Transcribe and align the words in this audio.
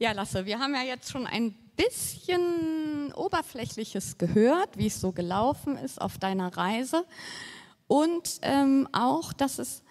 Ja, 0.00 0.12
Lasse, 0.12 0.46
wir 0.46 0.60
haben 0.60 0.76
ja 0.76 0.82
jetzt 0.82 1.10
schon 1.10 1.26
ein 1.26 1.52
bisschen 1.74 3.12
Oberflächliches 3.14 4.16
gehört, 4.16 4.78
wie 4.78 4.86
es 4.86 5.00
so 5.00 5.10
gelaufen 5.10 5.76
ist 5.76 6.00
auf 6.00 6.18
deiner 6.18 6.56
Reise. 6.56 7.04
Und 7.88 8.38
ähm, 8.42 8.86
auch, 8.92 9.32
dass 9.32 9.58
es 9.58 9.82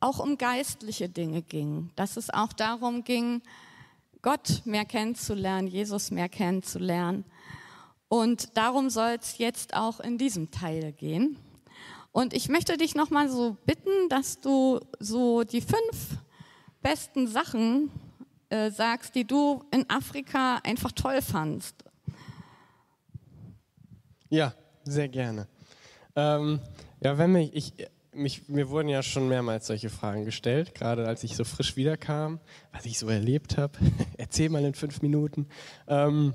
auch 0.00 0.18
um 0.18 0.38
geistliche 0.38 1.10
Dinge 1.10 1.42
ging, 1.42 1.90
dass 1.94 2.16
es 2.16 2.30
auch 2.30 2.54
darum 2.54 3.04
ging, 3.04 3.42
Gott 4.22 4.62
mehr 4.64 4.86
kennenzulernen, 4.86 5.68
Jesus 5.68 6.10
mehr 6.10 6.30
kennenzulernen. 6.30 7.26
Und 8.08 8.56
darum 8.56 8.88
soll 8.88 9.18
es 9.20 9.36
jetzt 9.36 9.74
auch 9.74 10.00
in 10.00 10.16
diesem 10.16 10.50
Teil 10.50 10.92
gehen. 10.92 11.36
Und 12.12 12.32
ich 12.32 12.48
möchte 12.48 12.78
dich 12.78 12.94
nochmal 12.94 13.28
so 13.28 13.58
bitten, 13.66 14.08
dass 14.08 14.40
du 14.40 14.80
so 14.98 15.44
die 15.44 15.60
fünf 15.60 16.16
besten 16.80 17.28
Sachen 17.28 17.90
äh, 18.50 18.70
sagst, 18.70 19.14
die 19.14 19.26
du 19.26 19.64
in 19.70 19.88
Afrika 19.88 20.60
einfach 20.64 20.92
toll 20.92 21.22
fandst. 21.22 21.84
Ja, 24.28 24.54
sehr 24.84 25.08
gerne. 25.08 25.48
Ähm, 26.14 26.60
ja, 27.00 27.16
wenn 27.18 27.32
mich, 27.32 27.54
ich, 27.54 27.72
mich, 28.12 28.48
mir 28.48 28.68
wurden 28.68 28.88
ja 28.88 29.02
schon 29.02 29.28
mehrmals 29.28 29.66
solche 29.66 29.90
Fragen 29.90 30.24
gestellt, 30.24 30.74
gerade 30.74 31.06
als 31.06 31.24
ich 31.24 31.36
so 31.36 31.44
frisch 31.44 31.76
wiederkam, 31.76 32.40
was 32.72 32.86
ich 32.86 32.98
so 32.98 33.08
erlebt 33.08 33.56
habe. 33.56 33.78
Erzähl 34.18 34.48
mal 34.48 34.64
in 34.64 34.74
fünf 34.74 35.02
Minuten. 35.02 35.46
Ähm, 35.88 36.34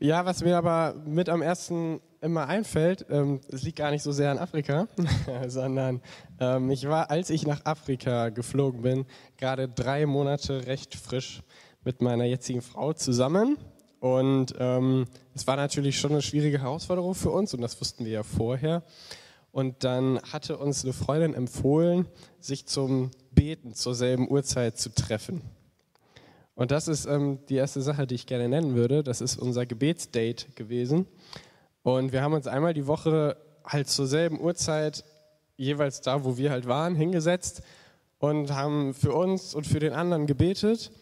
ja, 0.00 0.24
was 0.24 0.42
mir 0.42 0.56
aber 0.56 0.94
mit 1.04 1.28
am 1.28 1.42
ersten 1.42 2.00
immer 2.22 2.46
einfällt, 2.48 3.06
ähm, 3.10 3.40
es 3.48 3.62
liegt 3.62 3.78
gar 3.78 3.90
nicht 3.90 4.02
so 4.02 4.12
sehr 4.12 4.30
an 4.30 4.38
Afrika, 4.38 4.88
sondern 5.46 6.00
ähm, 6.38 6.70
ich 6.70 6.88
war, 6.88 7.10
als 7.10 7.30
ich 7.30 7.46
nach 7.46 7.64
Afrika 7.64 8.30
geflogen 8.30 8.82
bin, 8.82 9.06
gerade 9.36 9.68
drei 9.68 10.06
Monate 10.06 10.66
recht 10.66 10.94
frisch 10.94 11.42
mit 11.84 12.02
meiner 12.02 12.24
jetzigen 12.24 12.62
Frau 12.62 12.92
zusammen. 12.92 13.56
Und 14.00 14.54
ähm, 14.58 15.06
es 15.34 15.46
war 15.46 15.56
natürlich 15.56 15.98
schon 15.98 16.12
eine 16.12 16.22
schwierige 16.22 16.60
Herausforderung 16.60 17.14
für 17.14 17.30
uns 17.30 17.52
und 17.52 17.60
das 17.60 17.78
wussten 17.80 18.04
wir 18.04 18.12
ja 18.12 18.22
vorher. 18.22 18.82
Und 19.52 19.84
dann 19.84 20.20
hatte 20.32 20.56
uns 20.56 20.84
eine 20.84 20.92
Freundin 20.92 21.34
empfohlen, 21.34 22.06
sich 22.38 22.66
zum 22.66 23.10
Beten 23.32 23.74
zur 23.74 23.94
selben 23.94 24.30
Uhrzeit 24.30 24.78
zu 24.78 24.94
treffen. 24.94 25.42
Und 26.54 26.70
das 26.70 26.88
ist 26.88 27.06
ähm, 27.06 27.38
die 27.48 27.56
erste 27.56 27.80
Sache, 27.80 28.06
die 28.06 28.14
ich 28.14 28.26
gerne 28.26 28.48
nennen 28.48 28.74
würde. 28.74 29.02
Das 29.02 29.20
ist 29.20 29.38
unser 29.38 29.66
Gebetsdate 29.66 30.52
gewesen. 30.54 31.06
Und 31.82 32.12
wir 32.12 32.22
haben 32.22 32.34
uns 32.34 32.46
einmal 32.46 32.74
die 32.74 32.86
Woche 32.86 33.36
halt 33.64 33.88
zur 33.88 34.06
selben 34.06 34.40
Uhrzeit, 34.40 35.04
jeweils 35.56 36.00
da, 36.00 36.24
wo 36.24 36.36
wir 36.36 36.50
halt 36.50 36.66
waren, 36.66 36.94
hingesetzt 36.94 37.62
und 38.18 38.52
haben 38.54 38.94
für 38.94 39.14
uns 39.14 39.54
und 39.54 39.66
für 39.66 39.78
den 39.78 39.92
anderen 39.92 40.26
gebetet. 40.26 40.92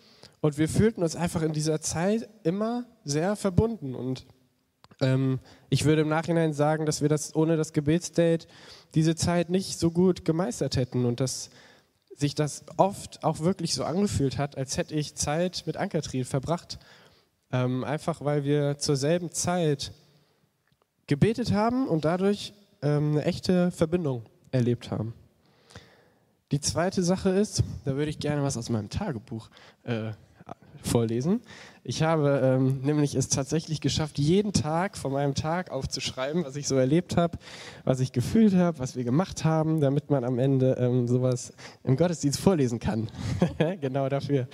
Und 0.40 0.58
wir 0.58 0.68
fühlten 0.68 1.02
uns 1.02 1.16
einfach 1.16 1.42
in 1.42 1.52
dieser 1.52 1.80
Zeit 1.80 2.28
immer 2.44 2.84
sehr 3.05 3.34
verbunden. 3.34 3.94
Und 3.94 4.27
ähm, 5.00 5.40
ich 5.68 5.84
würde 5.84 6.02
im 6.02 6.08
Nachhinein 6.08 6.52
sagen, 6.52 6.86
dass 6.86 7.02
wir 7.02 7.08
das 7.08 7.34
ohne 7.34 7.56
das 7.56 7.72
Gebetsdate 7.72 8.46
diese 8.94 9.16
Zeit 9.16 9.50
nicht 9.50 9.78
so 9.78 9.90
gut 9.90 10.24
gemeistert 10.24 10.77
hätten 10.77 11.05
und 11.05 11.20
dass 11.20 11.50
sich 12.19 12.34
das 12.34 12.64
oft 12.77 13.22
auch 13.22 13.41
wirklich 13.41 13.74
so 13.74 13.84
angefühlt 13.84 14.38
hat, 14.38 14.58
als 14.58 14.77
hätte 14.77 14.94
ich 14.94 15.14
Zeit 15.14 15.62
mit 15.66 15.77
Ankatrin 15.77 16.24
verbracht. 16.24 16.78
Ähm, 17.50 17.84
einfach 17.84 18.22
weil 18.24 18.44
wir 18.44 18.78
zur 18.78 18.97
selben 18.97 19.30
Zeit 19.30 19.92
gebetet 21.06 21.52
haben 21.52 21.86
und 21.86 22.05
dadurch 22.05 22.52
ähm, 22.83 23.12
eine 23.12 23.24
echte 23.24 23.70
Verbindung 23.70 24.27
erlebt 24.51 24.90
haben. 24.90 25.14
Die 26.51 26.61
zweite 26.61 27.02
Sache 27.02 27.30
ist, 27.30 27.62
da 27.84 27.95
würde 27.95 28.11
ich 28.11 28.18
gerne 28.18 28.42
was 28.42 28.56
aus 28.56 28.68
meinem 28.68 28.90
Tagebuch 28.90 29.48
äh, 29.85 30.12
vorlesen. 30.83 31.40
Ich 31.84 32.02
habe 32.02 32.40
ähm, 32.42 32.80
nämlich 32.83 33.14
es 33.14 33.28
tatsächlich 33.28 33.80
geschafft, 33.80 34.18
jeden 34.18 34.52
Tag 34.52 34.98
von 34.98 35.12
meinem 35.12 35.34
Tag 35.34 35.70
aufzuschreiben, 35.70 36.44
was 36.44 36.56
ich 36.56 36.68
so 36.68 36.77
erlebt 36.77 37.16
habe, 37.16 37.39
was 37.84 38.00
ich 38.00 38.12
gefühlt 38.12 38.55
habe, 38.55 38.78
was 38.78 38.96
wir 38.96 39.05
gemacht 39.05 39.44
haben, 39.44 39.80
damit 39.80 40.11
man 40.11 40.24
am 40.24 40.38
Ende 40.38 40.77
ähm, 40.78 41.08
sowas 41.08 41.52
im 41.84 41.96
Gottesdienst 41.96 42.40
vorlesen 42.40 42.78
kann. 42.78 43.08
genau 43.80 44.08
dafür. 44.08 44.48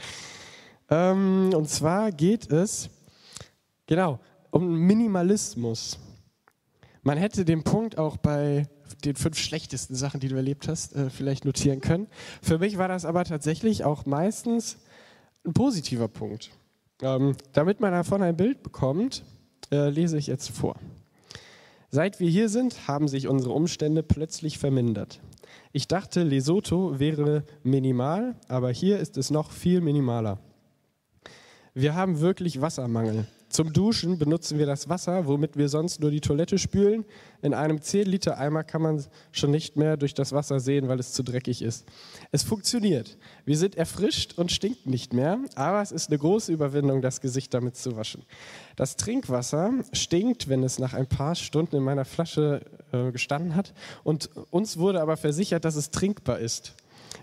Ähm, 0.91 1.51
und 1.55 1.69
zwar 1.69 2.13
geht 2.13 2.51
es 2.53 2.91
genau 3.87 4.21
um 4.51 4.79
Minimalismus. 4.79 5.99
Man 7.03 7.19
hätte 7.19 7.45
den 7.45 7.65
Punkt 7.65 7.99
auch 7.99 8.17
bei 8.17 8.69
den 9.05 9.17
fünf 9.17 9.39
schlechtesten 9.39 9.95
Sachen, 9.95 10.21
die 10.21 10.29
du 10.29 10.37
erlebt 10.37 10.69
hast, 10.69 10.95
äh, 10.95 11.11
vielleicht 11.11 11.45
notieren 11.45 11.81
können. 11.81 12.07
Für 12.43 12.59
mich 12.59 12.79
war 12.79 12.89
das 12.89 13.05
aber 13.05 13.25
tatsächlich 13.25 13.85
auch 13.85 14.07
meistens 14.07 14.79
ein 15.45 15.53
positiver 15.53 16.09
Punkt. 16.09 16.51
Ähm, 17.03 17.37
damit 17.53 17.81
man 17.81 17.93
davon 17.93 18.23
ein 18.23 18.37
Bild 18.37 18.63
bekommt, 18.63 19.25
äh, 19.71 19.91
lese 19.91 20.17
ich 20.19 20.27
jetzt 20.27 20.51
vor. 20.51 20.77
Seit 21.91 22.19
wir 22.19 22.29
hier 22.29 22.49
sind, 22.49 22.89
haben 22.89 23.09
sich 23.09 23.29
unsere 23.29 23.53
Umstände 23.53 24.03
plötzlich 24.03 24.59
vermindert. 24.59 25.21
Ich 25.73 25.87
dachte, 25.87 26.23
Lesotho 26.23 26.99
wäre 26.99 27.45
minimal, 27.63 28.37
aber 28.49 28.71
hier 28.71 28.99
ist 28.99 29.17
es 29.17 29.31
noch 29.31 29.51
viel 29.51 29.81
minimaler. 29.81 30.39
Wir 31.73 31.95
haben 31.95 32.21
wirklich 32.21 32.61
Wassermangel. 32.61 33.27
Zum 33.55 33.73
Duschen 33.73 34.19
benutzen 34.19 34.59
wir 34.59 34.67
das 34.67 34.89
Wasser, 34.89 35.29
womit 35.29 35.57
wir 35.57 35.69
sonst 35.69 36.01
nur 36.01 36.11
die 36.11 36.21
Toilette 36.21 36.59
spülen. 36.59 37.05
In 37.41 37.55
einem 37.55 37.77
10-Liter-Eimer 37.77 38.65
kann 38.65 38.83
man 38.83 39.05
schon 39.31 39.53
nicht 39.53 39.77
mehr 39.77 39.97
durch 39.97 40.13
das 40.13 40.33
Wasser 40.33 40.59
sehen, 40.59 40.89
weil 40.89 40.99
es 40.99 41.13
zu 41.13 41.23
dreckig 41.23 41.63
ist. 41.63 41.87
Es 42.33 42.43
funktioniert. 42.43 43.17
Wir 43.45 43.57
sind 43.57 43.77
erfrischt 43.77 44.37
und 44.37 44.51
stinken 44.51 44.91
nicht 44.91 45.13
mehr, 45.13 45.39
aber 45.55 45.81
es 45.83 45.93
ist 45.93 46.09
eine 46.09 46.19
große 46.19 46.53
Überwindung, 46.53 47.01
das 47.01 47.21
Gesicht 47.21 47.55
damit 47.55 47.77
zu 47.77 47.95
waschen. 47.95 48.25
Das 48.75 48.97
Trinkwasser 48.97 49.73
stinkt, 49.93 50.49
wenn 50.49 50.65
es 50.65 50.81
nach 50.81 50.93
ein 50.93 51.07
paar 51.07 51.37
Stunden 51.37 51.77
in 51.77 51.85
meiner 51.85 52.05
Flasche 52.05 52.61
äh, 52.91 53.13
gestanden 53.13 53.55
hat. 53.55 53.73
Und 54.03 54.31
uns 54.51 54.79
wurde 54.79 55.01
aber 55.01 55.17
versichert, 55.17 55.65
dass 55.65 55.77
es 55.77 55.93
trinkbar 55.93 56.41
ist. 56.41 56.75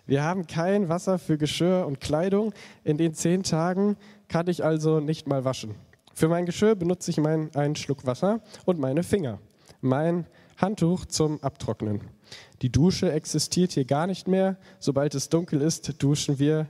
Wir 0.05 0.23
haben 0.23 0.47
kein 0.47 0.87
Wasser 0.87 1.19
für 1.19 1.37
Geschirr 1.37 1.85
und 1.85 1.99
Kleidung. 1.99 2.53
In 2.85 2.97
den 2.97 3.13
zehn 3.13 3.43
Tagen 3.43 3.97
kann 4.29 4.47
ich 4.47 4.63
also 4.63 5.01
nicht 5.01 5.27
mal 5.27 5.43
waschen. 5.43 5.75
Für 6.13 6.27
mein 6.27 6.45
Geschirr 6.45 6.75
benutze 6.75 7.11
ich 7.11 7.17
mein, 7.17 7.53
einen 7.55 7.75
Schluck 7.75 8.05
Wasser 8.05 8.41
und 8.65 8.79
meine 8.79 9.03
Finger. 9.03 9.39
Mein 9.81 10.27
Handtuch 10.57 11.05
zum 11.05 11.41
Abtrocknen. 11.43 12.01
Die 12.61 12.71
Dusche 12.71 13.11
existiert 13.11 13.71
hier 13.71 13.85
gar 13.85 14.07
nicht 14.07 14.27
mehr. 14.27 14.57
Sobald 14.79 15.15
es 15.15 15.29
dunkel 15.29 15.61
ist, 15.61 16.01
duschen 16.01 16.39
wir 16.39 16.67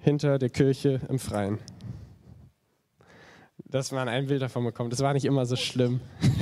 hinter 0.00 0.38
der 0.38 0.50
Kirche 0.50 1.00
im 1.08 1.18
Freien. 1.18 1.58
Dass 3.64 3.92
man 3.92 4.08
ein 4.08 4.26
Bild 4.26 4.42
davon 4.42 4.64
bekommt. 4.64 4.92
Das 4.92 5.00
war 5.00 5.12
nicht 5.12 5.24
immer 5.24 5.46
so 5.46 5.56
schlimm. 5.56 6.00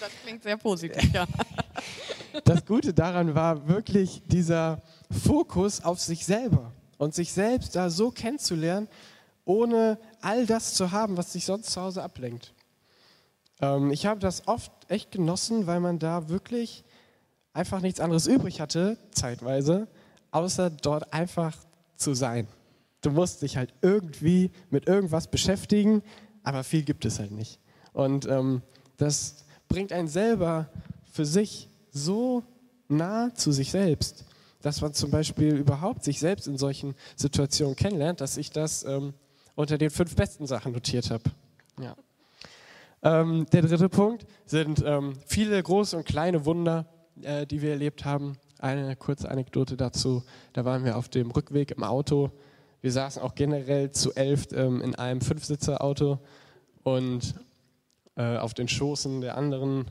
Das 0.00 0.10
klingt 0.24 0.42
sehr 0.42 0.56
positiv, 0.56 1.12
ja. 1.12 1.26
Das 2.44 2.64
Gute 2.64 2.92
daran 2.92 3.34
war 3.34 3.68
wirklich 3.68 4.22
dieser 4.26 4.82
Fokus 5.10 5.84
auf 5.84 6.00
sich 6.00 6.24
selber 6.24 6.72
und 6.98 7.14
sich 7.14 7.32
selbst 7.32 7.76
da 7.76 7.90
so 7.90 8.10
kennenzulernen, 8.10 8.88
ohne 9.44 9.98
all 10.20 10.46
das 10.46 10.74
zu 10.74 10.92
haben, 10.92 11.16
was 11.16 11.32
sich 11.32 11.44
sonst 11.44 11.70
zu 11.70 11.80
Hause 11.80 12.02
ablenkt. 12.02 12.54
Ähm, 13.60 13.90
ich 13.90 14.06
habe 14.06 14.20
das 14.20 14.46
oft 14.48 14.72
echt 14.88 15.10
genossen, 15.12 15.66
weil 15.66 15.80
man 15.80 15.98
da 15.98 16.28
wirklich 16.28 16.84
einfach 17.52 17.80
nichts 17.80 18.00
anderes 18.00 18.26
übrig 18.26 18.60
hatte, 18.60 18.98
zeitweise, 19.12 19.88
außer 20.30 20.70
dort 20.70 21.12
einfach 21.12 21.56
zu 21.96 22.14
sein. 22.14 22.48
Du 23.00 23.10
musst 23.10 23.42
dich 23.42 23.56
halt 23.56 23.72
irgendwie 23.82 24.50
mit 24.70 24.86
irgendwas 24.88 25.28
beschäftigen, 25.28 26.02
aber 26.42 26.64
viel 26.64 26.82
gibt 26.82 27.04
es 27.04 27.18
halt 27.18 27.30
nicht. 27.30 27.60
Und 27.92 28.26
ähm, 28.26 28.62
das 28.96 29.44
bringt 29.68 29.92
einen 29.92 30.08
selber 30.08 30.68
für 31.12 31.24
sich 31.24 31.68
so 31.90 32.42
nah 32.88 33.32
zu 33.34 33.52
sich 33.52 33.70
selbst, 33.70 34.24
dass 34.62 34.80
man 34.80 34.92
zum 34.94 35.10
Beispiel 35.10 35.54
überhaupt 35.54 36.02
sich 36.02 36.18
selbst 36.18 36.46
in 36.46 36.58
solchen 36.58 36.94
Situationen 37.14 37.76
kennenlernt, 37.76 38.20
dass 38.20 38.36
ich 38.36 38.50
das 38.50 38.84
ähm, 38.84 39.14
unter 39.54 39.78
den 39.78 39.90
fünf 39.90 40.14
besten 40.16 40.46
Sachen 40.46 40.72
notiert 40.72 41.10
habe. 41.10 41.24
Ja. 41.80 41.96
Ähm, 43.02 43.46
der 43.52 43.62
dritte 43.62 43.88
Punkt 43.88 44.26
sind 44.46 44.82
ähm, 44.84 45.14
viele 45.26 45.62
große 45.62 45.96
und 45.96 46.06
kleine 46.06 46.46
Wunder, 46.46 46.86
äh, 47.22 47.46
die 47.46 47.62
wir 47.62 47.70
erlebt 47.70 48.04
haben. 48.04 48.38
Eine 48.58 48.96
kurze 48.96 49.30
Anekdote 49.30 49.76
dazu. 49.76 50.22
Da 50.52 50.64
waren 50.64 50.84
wir 50.84 50.96
auf 50.96 51.08
dem 51.08 51.30
Rückweg 51.30 51.72
im 51.72 51.82
Auto. 51.82 52.30
Wir 52.80 52.92
saßen 52.92 53.20
auch 53.22 53.34
generell 53.34 53.90
zu 53.90 54.14
elf 54.14 54.48
ähm, 54.52 54.80
in 54.80 54.94
einem 54.94 55.20
Fünfsitzer-Auto 55.20 56.18
und 56.82 57.34
äh, 58.16 58.36
auf 58.36 58.54
den 58.54 58.68
Schoßen 58.68 59.20
der 59.20 59.36
anderen 59.36 59.86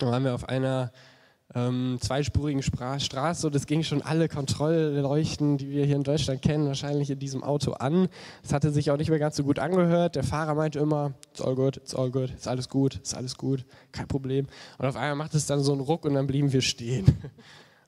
da 0.00 0.06
waren 0.06 0.24
wir 0.24 0.34
auf 0.34 0.48
einer 0.48 0.92
ähm, 1.54 1.98
zweispurigen 2.00 2.62
Spra 2.62 3.00
Straße 3.00 3.48
es 3.48 3.66
ging 3.66 3.82
schon 3.82 4.02
alle 4.02 4.28
Kontrollleuchten, 4.28 5.58
die 5.58 5.70
wir 5.70 5.84
hier 5.84 5.96
in 5.96 6.04
Deutschland 6.04 6.42
kennen, 6.42 6.66
wahrscheinlich 6.66 7.10
in 7.10 7.18
diesem 7.18 7.42
Auto 7.42 7.72
an. 7.72 8.08
Es 8.44 8.52
hatte 8.52 8.70
sich 8.70 8.90
auch 8.90 8.96
nicht 8.96 9.10
mehr 9.10 9.18
ganz 9.18 9.36
so 9.36 9.44
gut 9.44 9.58
angehört. 9.58 10.16
Der 10.16 10.22
Fahrer 10.22 10.54
meinte 10.54 10.78
immer, 10.78 11.12
it's 11.32 11.40
all 11.40 11.54
good, 11.54 11.76
it's 11.76 11.94
all 11.94 12.10
good, 12.10 12.30
ist 12.30 12.46
alles 12.46 12.68
gut, 12.68 13.00
ist 13.02 13.16
alles 13.16 13.36
gut, 13.36 13.64
kein 13.92 14.06
Problem. 14.06 14.46
Und 14.78 14.86
auf 14.86 14.96
einmal 14.96 15.16
macht 15.16 15.34
es 15.34 15.46
dann 15.46 15.60
so 15.60 15.72
einen 15.72 15.80
Ruck 15.80 16.04
und 16.04 16.14
dann 16.14 16.26
blieben 16.26 16.52
wir 16.52 16.62
stehen. 16.62 17.06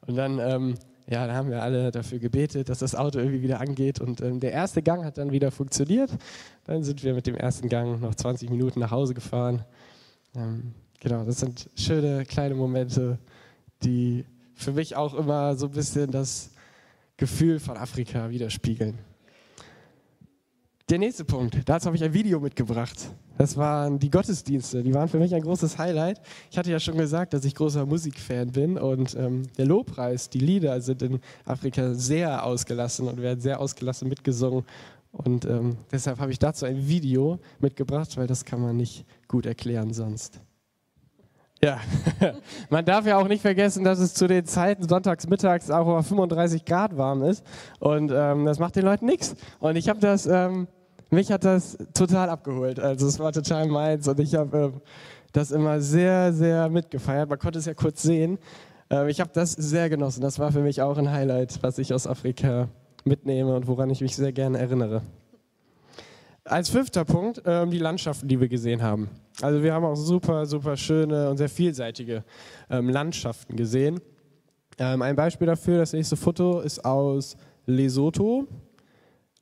Und 0.05 0.17
dann 0.17 0.41
ähm, 0.41 0.75
ja, 1.09 1.27
da 1.27 1.35
haben 1.35 1.51
wir 1.51 1.63
alle 1.63 1.91
dafür 1.91 2.19
gebetet, 2.19 2.69
dass 2.69 2.79
das 2.79 2.95
Auto 2.95 3.19
irgendwie 3.19 3.43
wieder 3.43 3.61
angeht. 3.61 4.01
Und 4.01 4.21
ähm, 4.21 4.41
der 4.41 4.53
erste 4.53 4.83
Gang 4.83 5.05
hat 5.05 5.19
dann 5.19 5.33
wieder 5.33 5.51
funktioniert. 5.51 6.11
Dann 6.65 6.83
sind 6.85 7.03
wir 7.03 7.15
mit 7.15 7.27
dem 7.27 7.37
ersten 7.37 7.69
Gang 7.69 8.01
noch 8.01 8.15
20 8.15 8.51
Minuten 8.51 8.81
nach 8.81 8.91
Hause 8.91 9.15
gefahren. 9.15 9.65
Ähm, 10.35 10.75
genau, 11.01 11.25
das 11.25 11.41
sind 11.41 11.69
schöne 11.77 12.25
kleine 12.25 12.55
Momente, 12.55 13.19
die 13.85 14.25
für 14.55 14.73
mich 14.73 14.97
auch 14.97 15.15
immer 15.15 15.57
so 15.57 15.67
ein 15.67 15.73
bisschen 15.73 16.11
das 16.11 16.51
Gefühl 17.17 17.61
von 17.61 17.77
Afrika 17.77 18.31
widerspiegeln. 18.31 18.99
Der 20.89 20.99
nächste 20.99 21.25
Punkt, 21.25 21.57
dazu 21.65 21.87
habe 21.87 21.97
ich 21.97 22.05
ein 22.05 22.13
Video 22.13 22.39
mitgebracht. 22.39 22.99
Das 23.39 23.57
waren 23.57 23.99
die 23.99 24.11
Gottesdienste, 24.11 24.83
die 24.83 24.93
waren 24.93 25.09
für 25.09 25.19
mich 25.19 25.35
ein 25.35 25.41
großes 25.41 25.79
Highlight. 25.79 26.21
Ich 26.51 26.59
hatte 26.59 26.71
ja 26.71 26.79
schon 26.79 26.99
gesagt, 26.99 27.33
dass 27.33 27.45
ich 27.45 27.55
großer 27.55 27.87
Musikfan 27.87 28.53
bin 28.53 28.77
und 28.77 29.15
ähm, 29.15 29.45
der 29.57 29.65
Lobpreis, 29.65 30.29
die 30.29 30.41
Lieder 30.41 30.81
sind 30.81 31.01
in 31.03 31.21
Afrika 31.47 31.95
sehr 31.95 32.45
ausgelassen 32.45 33.09
und 33.09 33.23
werden 33.23 33.41
sehr 33.41 33.59
ausgelassen 33.59 34.09
mitgesungen. 34.09 34.65
Und 35.13 35.45
ähm, 35.45 35.77
deshalb 35.91 36.19
habe 36.19 36.31
ich 36.31 36.39
dazu 36.39 36.67
ein 36.67 36.87
Video 36.87 37.39
mitgebracht, 37.59 38.17
weil 38.17 38.27
das 38.27 38.45
kann 38.45 38.61
man 38.61 38.77
nicht 38.77 39.07
gut 39.29 39.47
erklären 39.47 39.95
sonst. 39.95 40.41
Ja, 41.65 41.79
man 42.71 42.85
darf 42.85 43.07
ja 43.07 43.19
auch 43.19 43.29
nicht 43.29 43.41
vergessen, 43.41 43.85
dass 43.85 44.01
es 44.01 44.15
zu 44.15 44.27
den 44.27 44.45
Zeiten 44.47 44.89
sonntags 44.89 45.29
mittags 45.29 45.71
auch 45.71 45.87
über 45.87 46.03
35 46.03 46.65
Grad 46.65 46.97
warm 46.97 47.23
ist 47.23 47.45
und 47.79 48.11
ähm, 48.13 48.47
das 48.47 48.59
macht 48.59 48.75
den 48.75 48.85
Leuten 48.85 49.07
nichts. 49.07 49.37
Und 49.61 49.77
ich 49.77 49.89
habe 49.89 50.01
das, 50.01 50.27
ähm, 50.27 50.67
mich 51.11 51.31
hat 51.31 51.45
das 51.45 51.79
total 51.95 52.31
abgeholt. 52.31 52.81
Also 52.81 53.07
es 53.07 53.21
war 53.21 53.33
total 53.33 53.69
meins 53.69 54.09
und 54.09 54.19
ich 54.19 54.35
habe 54.35 54.59
ähm, 54.59 54.81
das 55.33 55.53
immer 55.53 55.81
sehr, 55.81 56.33
sehr 56.33 56.69
mitgefeiert. 56.69 57.29
Man 57.29 57.39
konnte 57.39 57.61
es 57.61 57.67
ja 57.67 57.75
kurz 57.75 58.03
sehen. 58.03 58.39
Ähm, 58.91 59.07
ich 59.07 59.21
habe 59.21 59.31
das 59.33 59.53
sehr 59.53 59.89
genossen. 59.89 60.21
Das 60.21 60.41
war 60.41 60.51
für 60.51 60.63
mich 60.63 60.83
auch 60.83 60.99
ein 60.99 61.13
Highlight, 61.13 61.63
was 61.63 61.79
ich 61.79 61.95
aus 61.95 62.09
Afrika 62.09 62.69
mitnehme 63.05 63.55
und 63.55 63.69
woran 63.69 63.89
ich 63.91 64.01
mich 64.01 64.17
sehr 64.17 64.33
gerne 64.33 64.59
erinnere. 64.59 65.03
Als 66.45 66.71
fünfter 66.71 67.05
Punkt 67.05 67.41
ähm, 67.47 67.71
die 67.71 67.79
Landschaften, 67.79 68.27
die 68.27 68.41
wir 68.41 68.49
gesehen 68.49 68.83
haben. 68.83 69.09
Also 69.41 69.63
wir 69.63 69.73
haben 69.73 69.85
auch 69.85 69.95
super, 69.95 70.45
super 70.45 70.77
schöne 70.77 71.31
und 71.31 71.37
sehr 71.37 71.49
vielseitige 71.49 72.25
ähm, 72.69 72.89
Landschaften 72.89 73.55
gesehen. 73.55 74.01
Ähm, 74.77 75.03
ein 75.03 75.15
Beispiel 75.15 75.47
dafür, 75.47 75.79
das 75.79 75.93
nächste 75.93 76.17
Foto 76.17 76.61
ist 76.61 76.85
aus 76.85 77.37
Lesotho. 77.67 78.49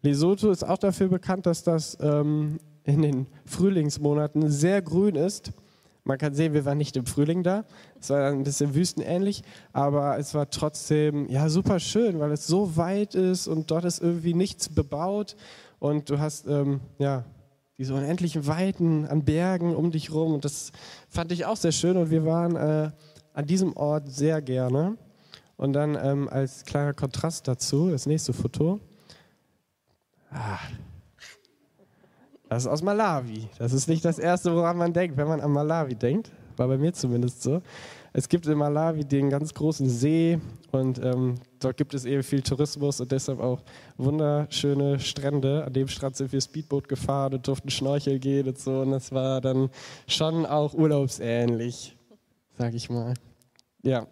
Lesotho 0.02 0.50
ist 0.50 0.62
auch 0.62 0.76
dafür 0.76 1.08
bekannt, 1.08 1.46
dass 1.46 1.62
das 1.62 1.96
ähm, 2.02 2.58
in 2.84 3.00
den 3.00 3.26
Frühlingsmonaten 3.46 4.50
sehr 4.50 4.82
grün 4.82 5.14
ist. 5.14 5.52
Man 6.04 6.18
kann 6.18 6.34
sehen, 6.34 6.52
wir 6.52 6.66
waren 6.66 6.78
nicht 6.78 6.96
im 6.98 7.06
Frühling 7.06 7.42
da. 7.42 7.64
Es 7.98 8.10
war 8.10 8.28
ein 8.28 8.42
bisschen 8.42 8.74
wüstenähnlich, 8.74 9.42
aber 9.72 10.18
es 10.18 10.34
war 10.34 10.50
trotzdem 10.50 11.30
ja 11.30 11.48
super 11.48 11.78
schön, 11.78 12.18
weil 12.20 12.32
es 12.32 12.46
so 12.46 12.76
weit 12.76 13.14
ist 13.14 13.48
und 13.48 13.70
dort 13.70 13.86
ist 13.86 14.02
irgendwie 14.02 14.34
nichts 14.34 14.68
bebaut 14.68 15.36
und 15.80 16.08
du 16.08 16.20
hast 16.20 16.46
ähm, 16.46 16.80
ja, 16.98 17.24
diese 17.78 17.94
unendlichen 17.94 18.46
Weiten 18.46 19.06
an 19.06 19.24
Bergen 19.24 19.74
um 19.74 19.90
dich 19.90 20.12
rum 20.12 20.34
und 20.34 20.44
das 20.44 20.70
fand 21.08 21.32
ich 21.32 21.46
auch 21.46 21.56
sehr 21.56 21.72
schön 21.72 21.96
und 21.96 22.10
wir 22.10 22.24
waren 22.24 22.54
äh, 22.54 22.90
an 23.32 23.46
diesem 23.46 23.76
Ort 23.76 24.08
sehr 24.08 24.40
gerne. 24.40 24.96
Und 25.56 25.74
dann 25.74 25.94
ähm, 25.94 26.26
als 26.28 26.64
kleiner 26.64 26.94
Kontrast 26.94 27.46
dazu, 27.46 27.90
das 27.90 28.06
nächste 28.06 28.32
Foto. 28.32 28.80
Ah, 30.30 30.58
das 32.48 32.64
ist 32.64 32.68
aus 32.68 32.82
Malawi. 32.82 33.48
Das 33.58 33.72
ist 33.74 33.86
nicht 33.86 34.04
das 34.04 34.18
Erste, 34.18 34.54
woran 34.54 34.78
man 34.78 34.92
denkt, 34.92 35.16
wenn 35.16 35.28
man 35.28 35.40
an 35.40 35.52
Malawi 35.52 35.94
denkt. 35.94 36.30
War 36.56 36.66
bei 36.66 36.78
mir 36.78 36.92
zumindest 36.92 37.42
so. 37.42 37.60
Es 38.12 38.28
gibt 38.28 38.46
in 38.46 38.58
Malawi 38.58 39.04
den 39.04 39.30
ganz 39.30 39.54
großen 39.54 39.88
See 39.88 40.40
und 40.72 40.98
ähm, 40.98 41.36
dort 41.60 41.76
gibt 41.76 41.94
es 41.94 42.04
eben 42.04 42.24
viel 42.24 42.42
Tourismus 42.42 43.00
und 43.00 43.12
deshalb 43.12 43.38
auch 43.38 43.62
wunderschöne 43.98 44.98
Strände. 44.98 45.64
An 45.64 45.72
dem 45.72 45.86
Strand 45.86 46.16
sind 46.16 46.32
wir 46.32 46.40
Speedboot 46.40 46.88
gefahren 46.88 47.34
und 47.34 47.46
durften 47.46 47.70
Schnorchel 47.70 48.18
gehen 48.18 48.48
und 48.48 48.58
so. 48.58 48.80
Und 48.80 48.90
das 48.90 49.12
war 49.12 49.40
dann 49.40 49.70
schon 50.08 50.44
auch 50.44 50.74
urlaubsähnlich, 50.74 51.96
sag 52.58 52.74
ich 52.74 52.90
mal. 52.90 53.14
Ja. 53.82 54.08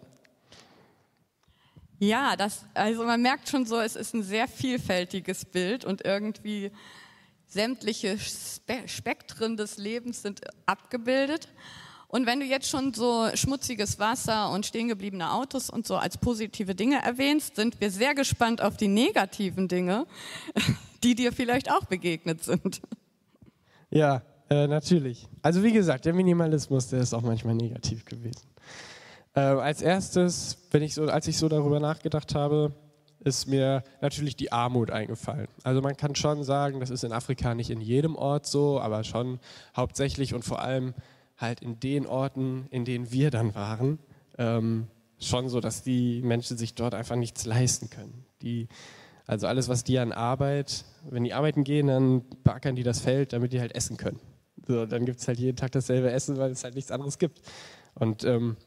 Ja, 1.99 2.37
das, 2.37 2.65
also 2.73 3.03
man 3.03 3.21
merkt 3.21 3.49
schon 3.49 3.65
so, 3.65 3.81
es 3.81 3.97
ist 3.97 4.13
ein 4.13 4.23
sehr 4.23 4.47
vielfältiges 4.47 5.43
Bild 5.43 5.83
und 5.83 6.05
irgendwie 6.05 6.71
sämtliche 7.47 8.17
Spe 8.17 8.87
Spektren 8.87 9.57
des 9.57 9.77
Lebens 9.77 10.21
sind 10.21 10.39
abgebildet. 10.65 11.49
Und 12.11 12.25
wenn 12.25 12.39
du 12.39 12.45
jetzt 12.47 12.67
schon 12.67 12.91
so 12.91 13.27
schmutziges 13.35 13.99
Wasser 13.99 14.49
und 14.49 14.65
stehengebliebene 14.65 15.31
Autos 15.31 15.69
und 15.69 15.85
so 15.85 15.95
als 15.95 16.17
positive 16.17 16.73
Dinge 16.73 16.99
erwähnst, 17.03 17.55
sind 17.55 17.79
wir 17.79 17.91
sehr 17.91 18.15
gespannt 18.15 18.63
auf 18.63 18.77
die 18.77 18.87
negativen 18.87 19.67
Dinge, 19.67 20.07
die 21.03 21.13
dir 21.13 21.31
vielleicht 21.31 21.71
auch 21.71 21.85
begegnet 21.85 22.43
sind. 22.43 22.81
Ja, 23.91 24.23
äh, 24.49 24.65
natürlich. 24.65 25.27
Also 25.43 25.61
wie 25.61 25.71
gesagt, 25.71 26.05
der 26.05 26.13
Minimalismus, 26.13 26.87
der 26.87 27.01
ist 27.01 27.13
auch 27.13 27.21
manchmal 27.21 27.53
negativ 27.53 28.05
gewesen. 28.05 28.47
Äh, 29.35 29.41
als 29.41 29.83
erstes, 29.83 30.57
wenn 30.71 30.81
ich 30.81 30.95
so, 30.95 31.03
als 31.05 31.27
ich 31.27 31.37
so 31.37 31.47
darüber 31.47 31.79
nachgedacht 31.79 32.33
habe, 32.33 32.73
ist 33.19 33.47
mir 33.47 33.83
natürlich 34.01 34.35
die 34.35 34.51
Armut 34.51 34.89
eingefallen. 34.89 35.47
Also 35.63 35.81
man 35.81 35.95
kann 35.95 36.15
schon 36.15 36.43
sagen, 36.43 36.79
das 36.79 36.89
ist 36.89 37.03
in 37.03 37.11
Afrika 37.11 37.53
nicht 37.53 37.69
in 37.69 37.81
jedem 37.81 38.15
Ort 38.15 38.47
so, 38.47 38.79
aber 38.79 39.03
schon 39.03 39.39
hauptsächlich 39.75 40.33
und 40.33 40.43
vor 40.43 40.59
allem 40.63 40.95
halt 41.39 41.61
in 41.61 41.79
den 41.79 42.05
Orten, 42.05 42.67
in 42.69 42.85
denen 42.85 43.11
wir 43.11 43.31
dann 43.31 43.55
waren, 43.55 43.97
ähm, 44.37 44.87
schon 45.19 45.49
so, 45.49 45.59
dass 45.59 45.83
die 45.83 46.21
Menschen 46.21 46.57
sich 46.57 46.75
dort 46.75 46.93
einfach 46.93 47.15
nichts 47.15 47.45
leisten 47.45 47.89
können. 47.89 48.25
Die, 48.41 48.67
also 49.25 49.47
alles, 49.47 49.67
was 49.67 49.83
die 49.83 49.99
an 49.99 50.11
Arbeit, 50.11 50.85
wenn 51.09 51.23
die 51.23 51.33
arbeiten 51.33 51.63
gehen, 51.63 51.87
dann 51.87 52.23
beackern 52.43 52.75
die 52.75 52.83
das 52.83 52.99
Feld, 52.99 53.33
damit 53.33 53.53
die 53.53 53.59
halt 53.59 53.75
essen 53.75 53.97
können. 53.97 54.19
So, 54.67 54.85
dann 54.85 55.05
gibt 55.05 55.19
es 55.19 55.27
halt 55.27 55.39
jeden 55.39 55.57
Tag 55.57 55.71
dasselbe 55.71 56.11
Essen, 56.11 56.37
weil 56.37 56.51
es 56.51 56.63
halt 56.63 56.75
nichts 56.75 56.91
anderes 56.91 57.17
gibt. 57.17 57.41
Und 57.95 58.23
ähm, 58.23 58.57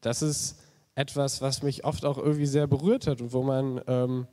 das 0.00 0.22
ist 0.22 0.60
etwas, 0.94 1.42
was 1.42 1.62
mich 1.62 1.84
oft 1.84 2.04
auch 2.04 2.18
irgendwie 2.18 2.46
sehr 2.46 2.66
berührt 2.66 3.06
hat 3.06 3.20
und 3.20 3.32
wo 3.32 3.42
man, 3.42 3.80
ähm, 3.86 4.26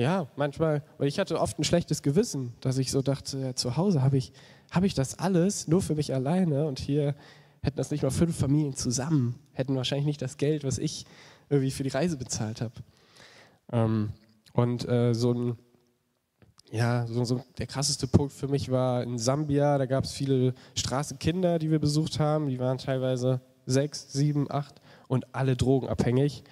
ja, 0.00 0.28
manchmal, 0.36 0.82
weil 0.98 1.08
ich 1.08 1.18
hatte 1.18 1.38
oft 1.38 1.58
ein 1.58 1.64
schlechtes 1.64 2.02
Gewissen, 2.02 2.54
dass 2.60 2.78
ich 2.78 2.90
so 2.90 3.02
dachte, 3.02 3.38
ja, 3.38 3.54
zu 3.54 3.76
Hause 3.76 4.02
habe 4.02 4.16
ich 4.16 4.32
habe 4.70 4.86
ich 4.86 4.94
das 4.94 5.18
alles 5.18 5.68
nur 5.68 5.82
für 5.82 5.94
mich 5.94 6.14
alleine 6.14 6.66
und 6.66 6.78
hier 6.78 7.14
hätten 7.62 7.76
das 7.76 7.90
nicht 7.90 8.02
mal 8.02 8.10
fünf 8.10 8.36
Familien 8.36 8.74
zusammen, 8.74 9.38
hätten 9.52 9.76
wahrscheinlich 9.76 10.06
nicht 10.06 10.22
das 10.22 10.36
Geld, 10.36 10.64
was 10.64 10.78
ich 10.78 11.04
irgendwie 11.48 11.70
für 11.70 11.82
die 11.82 11.90
Reise 11.90 12.16
bezahlt 12.16 12.60
habe. 12.60 12.74
Ähm, 13.72 14.10
und 14.52 14.88
äh, 14.88 15.12
so 15.12 15.34
ein, 15.34 15.58
ja, 16.70 17.06
so, 17.06 17.24
so, 17.24 17.44
der 17.58 17.66
krasseste 17.66 18.06
Punkt 18.06 18.32
für 18.32 18.48
mich 18.48 18.70
war 18.70 19.02
in 19.02 19.18
Sambia, 19.18 19.76
da 19.76 19.86
gab 19.86 20.04
es 20.04 20.12
viele 20.12 20.54
Straßenkinder, 20.76 21.58
die 21.58 21.70
wir 21.70 21.80
besucht 21.80 22.20
haben, 22.20 22.48
die 22.48 22.60
waren 22.60 22.78
teilweise 22.78 23.40
sechs, 23.66 24.12
sieben, 24.12 24.50
acht 24.50 24.80
und 25.08 25.34
alle 25.34 25.56
drogenabhängig. 25.56 26.44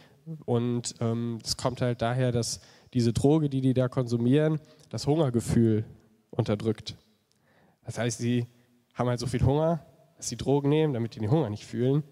Und 0.45 0.91
es 0.91 1.01
ähm, 1.01 1.39
kommt 1.57 1.81
halt 1.81 2.03
daher, 2.03 2.33
dass 2.33 2.61
diese 2.95 3.13
Droge, 3.13 3.49
die 3.49 3.61
die 3.61 3.75
da 3.75 3.89
konsumieren, 3.89 4.61
das 4.91 5.07
Hungergefühl 5.07 5.85
unterdrückt. 6.31 6.97
Das 7.85 7.99
heißt, 7.99 8.19
sie 8.19 8.47
haben 8.95 9.09
halt 9.09 9.21
so 9.21 9.27
viel 9.27 9.45
Hunger, 9.45 9.85
dass 10.17 10.29
sie 10.29 10.37
Drogen 10.37 10.69
nehmen, 10.69 10.93
damit 10.93 11.15
die 11.15 11.21
den 11.21 11.31
Hunger 11.31 11.51
nicht 11.51 11.65
fühlen 11.65 12.03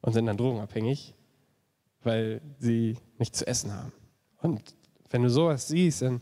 und 0.00 0.12
sind 0.12 0.26
dann 0.26 0.36
drogenabhängig, 0.36 1.14
weil 2.02 2.40
sie 2.58 2.96
nichts 3.18 3.38
zu 3.38 3.46
essen 3.46 3.72
haben. 3.72 3.92
Und 4.38 4.74
wenn 5.10 5.22
du 5.22 5.30
sowas 5.30 5.68
siehst, 5.68 6.02
dann 6.02 6.20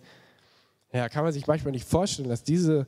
ja, 0.92 1.08
kann 1.08 1.24
man 1.24 1.32
sich 1.32 1.46
manchmal 1.46 1.72
nicht 1.72 1.88
vorstellen, 1.88 2.28
dass 2.28 2.42
diese 2.42 2.86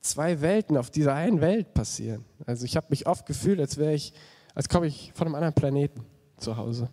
zwei 0.00 0.40
Welten 0.40 0.76
auf 0.76 0.90
dieser 0.90 1.14
einen 1.14 1.40
Welt 1.40 1.74
passieren. 1.74 2.24
Also 2.46 2.64
ich 2.64 2.76
habe 2.76 2.86
mich 2.90 3.06
oft 3.06 3.26
gefühlt, 3.26 3.60
als 3.60 3.76
wäre 3.76 3.94
ich, 3.94 4.12
als 4.54 4.68
komme 4.68 4.86
ich 4.86 5.12
von 5.14 5.26
einem 5.26 5.34
anderen 5.34 5.54
Planeten 5.54 6.04
zu 6.38 6.56
Hause. 6.56 6.88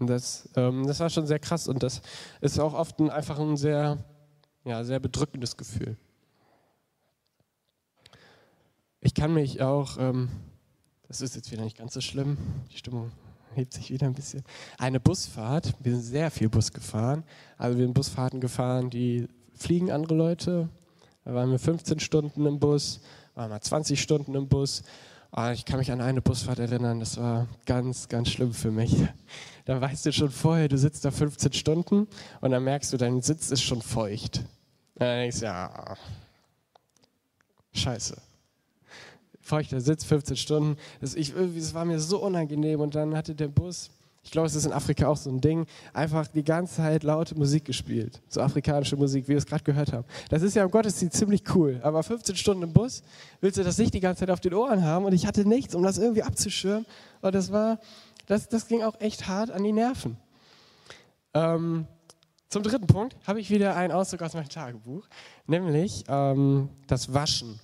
Das, 0.00 0.48
ähm, 0.56 0.86
das 0.86 1.00
war 1.00 1.08
schon 1.08 1.26
sehr 1.26 1.38
krass 1.38 1.68
und 1.68 1.82
das 1.82 2.02
ist 2.40 2.58
auch 2.58 2.74
oft 2.74 2.98
ein, 2.98 3.10
einfach 3.10 3.38
ein 3.38 3.56
sehr, 3.56 4.04
ja, 4.64 4.84
sehr 4.84 5.00
bedrückendes 5.00 5.56
Gefühl. 5.56 5.96
Ich 9.00 9.14
kann 9.14 9.32
mich 9.32 9.62
auch, 9.62 9.98
ähm, 9.98 10.28
das 11.08 11.20
ist 11.20 11.36
jetzt 11.36 11.50
wieder 11.50 11.62
nicht 11.62 11.78
ganz 11.78 11.94
so 11.94 12.00
schlimm, 12.00 12.36
die 12.70 12.76
Stimmung 12.76 13.12
hebt 13.54 13.72
sich 13.72 13.90
wieder 13.90 14.06
ein 14.06 14.14
bisschen. 14.14 14.44
Eine 14.78 15.00
Busfahrt, 15.00 15.74
wir 15.80 15.92
sind 15.92 16.02
sehr 16.02 16.30
viel 16.30 16.48
Bus 16.48 16.72
gefahren. 16.72 17.24
Also 17.56 17.78
wir 17.78 17.86
sind 17.86 17.94
Busfahrten 17.94 18.40
gefahren, 18.40 18.90
die 18.90 19.28
fliegen 19.54 19.90
andere 19.90 20.14
Leute. 20.14 20.68
Da 21.24 21.34
waren 21.34 21.50
wir 21.50 21.58
15 21.58 22.00
Stunden 22.00 22.46
im 22.46 22.60
Bus, 22.60 23.00
waren 23.34 23.50
mal 23.50 23.60
20 23.60 24.00
Stunden 24.00 24.34
im 24.34 24.48
Bus. 24.48 24.82
Ah, 25.36 25.52
ich 25.52 25.64
kann 25.64 25.78
mich 25.78 25.92
an 25.92 26.00
eine 26.00 26.22
Busfahrt 26.22 26.58
erinnern, 26.58 26.98
das 26.98 27.18
war 27.18 27.46
ganz, 27.66 28.08
ganz 28.08 28.30
schlimm 28.30 28.52
für 28.52 28.70
mich. 28.70 28.96
Da 29.66 29.80
weißt 29.80 30.06
du 30.06 30.12
schon 30.12 30.30
vorher, 30.30 30.68
du 30.68 30.78
sitzt 30.78 31.04
da 31.04 31.10
15 31.10 31.52
Stunden 31.52 32.08
und 32.40 32.50
dann 32.50 32.64
merkst 32.64 32.92
du, 32.92 32.96
dein 32.96 33.20
Sitz 33.20 33.50
ist 33.50 33.62
schon 33.62 33.82
feucht. 33.82 34.44
Dann 34.94 35.18
denkst 35.18 35.40
du, 35.40 35.44
ja, 35.44 35.96
scheiße 37.72 38.16
feuchter 39.46 39.80
Sitz, 39.80 40.04
15 40.04 40.36
Stunden. 40.36 40.76
Das, 41.00 41.14
das 41.14 41.74
war 41.74 41.84
mir 41.84 42.00
so 42.00 42.22
unangenehm. 42.22 42.80
Und 42.80 42.94
dann 42.94 43.16
hatte 43.16 43.34
der 43.34 43.48
Bus, 43.48 43.90
Ich 44.26 44.32
glaube, 44.32 44.48
es 44.48 44.56
ist 44.56 44.66
in 44.66 44.72
Afrika 44.72 45.06
auch 45.06 45.16
so 45.16 45.30
ein 45.30 45.40
Ding. 45.40 45.66
Einfach 45.92 46.26
die 46.26 46.42
ganze 46.42 46.78
Zeit 46.78 47.04
laute 47.04 47.36
Musik 47.36 47.64
gespielt. 47.64 48.20
So 48.28 48.40
afrikanische 48.40 48.96
Musik, 48.96 49.26
wie 49.26 49.28
wir 49.28 49.36
es 49.36 49.46
gerade 49.46 49.62
gehört 49.62 49.92
haben. 49.92 50.04
Das 50.30 50.42
ist 50.42 50.56
ja 50.56 50.64
im 50.64 50.70
Gottesdienst 50.72 51.16
ziemlich 51.16 51.44
cool. 51.54 51.78
Aber 51.84 52.02
15 52.02 52.34
Stunden 52.34 52.64
im 52.64 52.72
Bus 52.72 53.04
willst 53.40 53.56
du 53.56 53.62
das 53.62 53.78
nicht 53.78 53.94
die 53.94 54.00
ganze 54.00 54.20
Zeit 54.20 54.30
auf 54.30 54.40
den 54.40 54.52
Ohren 54.52 54.82
haben. 54.82 55.04
Und 55.04 55.12
ich 55.12 55.28
hatte 55.28 55.48
nichts, 55.48 55.76
um 55.76 55.84
das 55.84 55.98
irgendwie 55.98 56.24
abzuschirmen. 56.24 56.86
Und 57.20 57.36
das 57.36 57.52
war, 57.52 57.78
das, 58.26 58.48
das 58.48 58.66
ging 58.66 58.82
auch 58.82 59.00
echt 59.00 59.28
hart 59.28 59.52
an 59.52 59.62
die 59.62 59.70
Nerven. 59.70 60.16
Ähm, 61.32 61.86
zum 62.48 62.64
dritten 62.64 62.88
Punkt 62.88 63.16
habe 63.28 63.38
ich 63.38 63.48
wieder 63.50 63.76
einen 63.76 63.92
Auszug 63.92 64.22
aus 64.22 64.34
meinem 64.34 64.48
Tagebuch, 64.48 65.06
nämlich 65.46 66.02
ähm, 66.08 66.68
das 66.88 67.14
Waschen. 67.14 67.60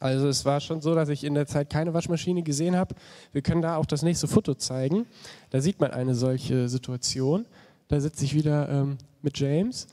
Also 0.00 0.28
es 0.28 0.44
war 0.44 0.60
schon 0.60 0.80
so, 0.80 0.94
dass 0.94 1.08
ich 1.08 1.24
in 1.24 1.34
der 1.34 1.46
Zeit 1.46 1.70
keine 1.70 1.94
Waschmaschine 1.94 2.42
gesehen 2.42 2.76
habe. 2.76 2.94
Wir 3.32 3.42
können 3.42 3.62
da 3.62 3.76
auch 3.76 3.86
das 3.86 4.02
nächste 4.02 4.28
Foto 4.28 4.54
zeigen. 4.54 5.06
Da 5.50 5.60
sieht 5.60 5.80
man 5.80 5.90
eine 5.92 6.14
solche 6.14 6.68
Situation. 6.68 7.46
Da 7.88 8.00
sitze 8.00 8.24
ich 8.24 8.34
wieder 8.34 8.68
ähm, 8.68 8.98
mit 9.22 9.38
James. 9.38 9.86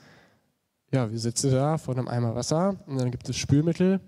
Ja, 0.92 1.10
wir 1.10 1.18
sitzen 1.18 1.50
da 1.50 1.78
vor 1.78 1.96
einem 1.96 2.08
Eimer 2.08 2.34
Wasser 2.34 2.76
und 2.86 3.00
dann 3.00 3.10
gibt 3.10 3.28
es 3.28 3.36
Spülmittel. 3.36 4.00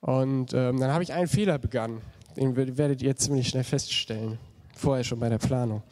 Und 0.00 0.52
ähm, 0.52 0.80
dann 0.80 0.92
habe 0.92 1.02
ich 1.02 1.12
einen 1.12 1.28
Fehler 1.28 1.58
begangen. 1.58 2.00
Den 2.36 2.56
werdet 2.56 3.02
ihr 3.02 3.16
ziemlich 3.16 3.48
schnell 3.48 3.64
feststellen. 3.64 4.38
Vorher 4.74 5.04
schon 5.04 5.18
bei 5.18 5.28
der 5.28 5.38
Planung. 5.38 5.82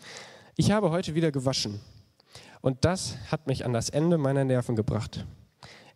Ich 0.56 0.70
habe 0.70 0.90
heute 0.90 1.14
wieder 1.14 1.32
gewaschen. 1.32 1.80
Und 2.60 2.84
das 2.84 3.16
hat 3.30 3.46
mich 3.46 3.64
an 3.64 3.72
das 3.72 3.88
Ende 3.88 4.18
meiner 4.18 4.44
Nerven 4.44 4.76
gebracht. 4.76 5.26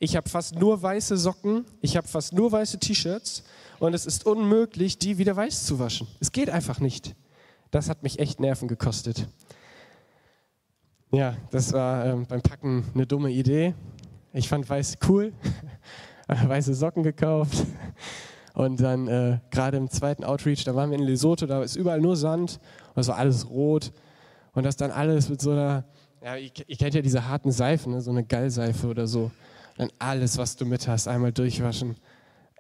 Ich 0.01 0.15
habe 0.15 0.29
fast 0.29 0.55
nur 0.55 0.81
weiße 0.81 1.17
Socken, 1.17 1.65
ich 1.81 1.97
habe 1.97 2.07
fast 2.07 2.33
nur 2.33 2.53
weiße 2.53 2.79
T-Shirts 2.79 3.43
und 3.81 3.95
es 3.95 4.07
ist 4.07 4.27
unmöglich, 4.27 4.99
die 4.99 5.19
wieder 5.19 5.35
weiß 5.35 5.67
zu 5.67 5.81
waschen. 5.81 6.07
Es 6.21 6.31
geht 6.31 6.51
einfach 6.51 6.79
nicht. 6.79 7.17
Das 7.73 7.89
hat 7.89 8.05
mich 8.05 8.21
echt 8.21 8.39
Nerven 8.39 8.69
gekostet. 8.69 9.27
Ja, 11.11 11.37
das 11.51 11.73
war 11.73 12.07
ähm, 12.07 12.27
beim 12.27 12.43
Packen 12.43 12.85
eine 12.95 13.07
dumme 13.07 13.31
Idee. 13.31 13.75
Ich 14.33 14.49
fand 14.49 14.69
weiß 14.69 14.99
cool, 15.09 15.33
weiße 16.29 16.75
Socken 16.75 17.03
gekauft. 17.03 17.67
Und 18.55 18.81
dann 18.81 19.09
äh, 19.09 19.39
gerade 19.51 19.77
im 19.77 19.91
zweiten 19.91 20.23
Outreach, 20.23 20.65
da 20.65 20.75
waren 20.75 20.91
wir 20.91 20.99
in 20.99 21.05
Lesotho, 21.05 21.47
da 21.47 21.63
ist 21.63 21.77
überall 21.77 22.01
nur 22.01 22.17
Sand 22.17 22.59
und 22.93 23.01
es 23.01 23.07
war 23.07 23.17
alles 23.17 23.49
rot. 23.49 23.93
Und 24.53 24.65
das 24.65 24.77
dann 24.77 24.91
alles 24.91 25.29
mit 25.29 25.41
so 25.41 25.53
einer, 25.53 25.85
ja, 26.25 26.35
ihr, 26.35 26.51
ihr 26.67 26.77
kennt 26.77 26.95
ja 26.95 27.01
diese 27.01 27.29
harten 27.29 27.53
Seifen, 27.53 27.93
ne? 27.93 28.01
so 28.01 28.11
eine 28.11 28.25
Gallseife 28.25 28.89
oder 28.89 29.07
so 29.07 29.31
dann 29.79 29.91
alles, 29.99 30.37
was 30.37 30.57
du 30.57 30.67
mit 30.67 30.87
hast, 30.89 31.09
einmal 31.09 31.33
durchwaschen. 31.33 31.97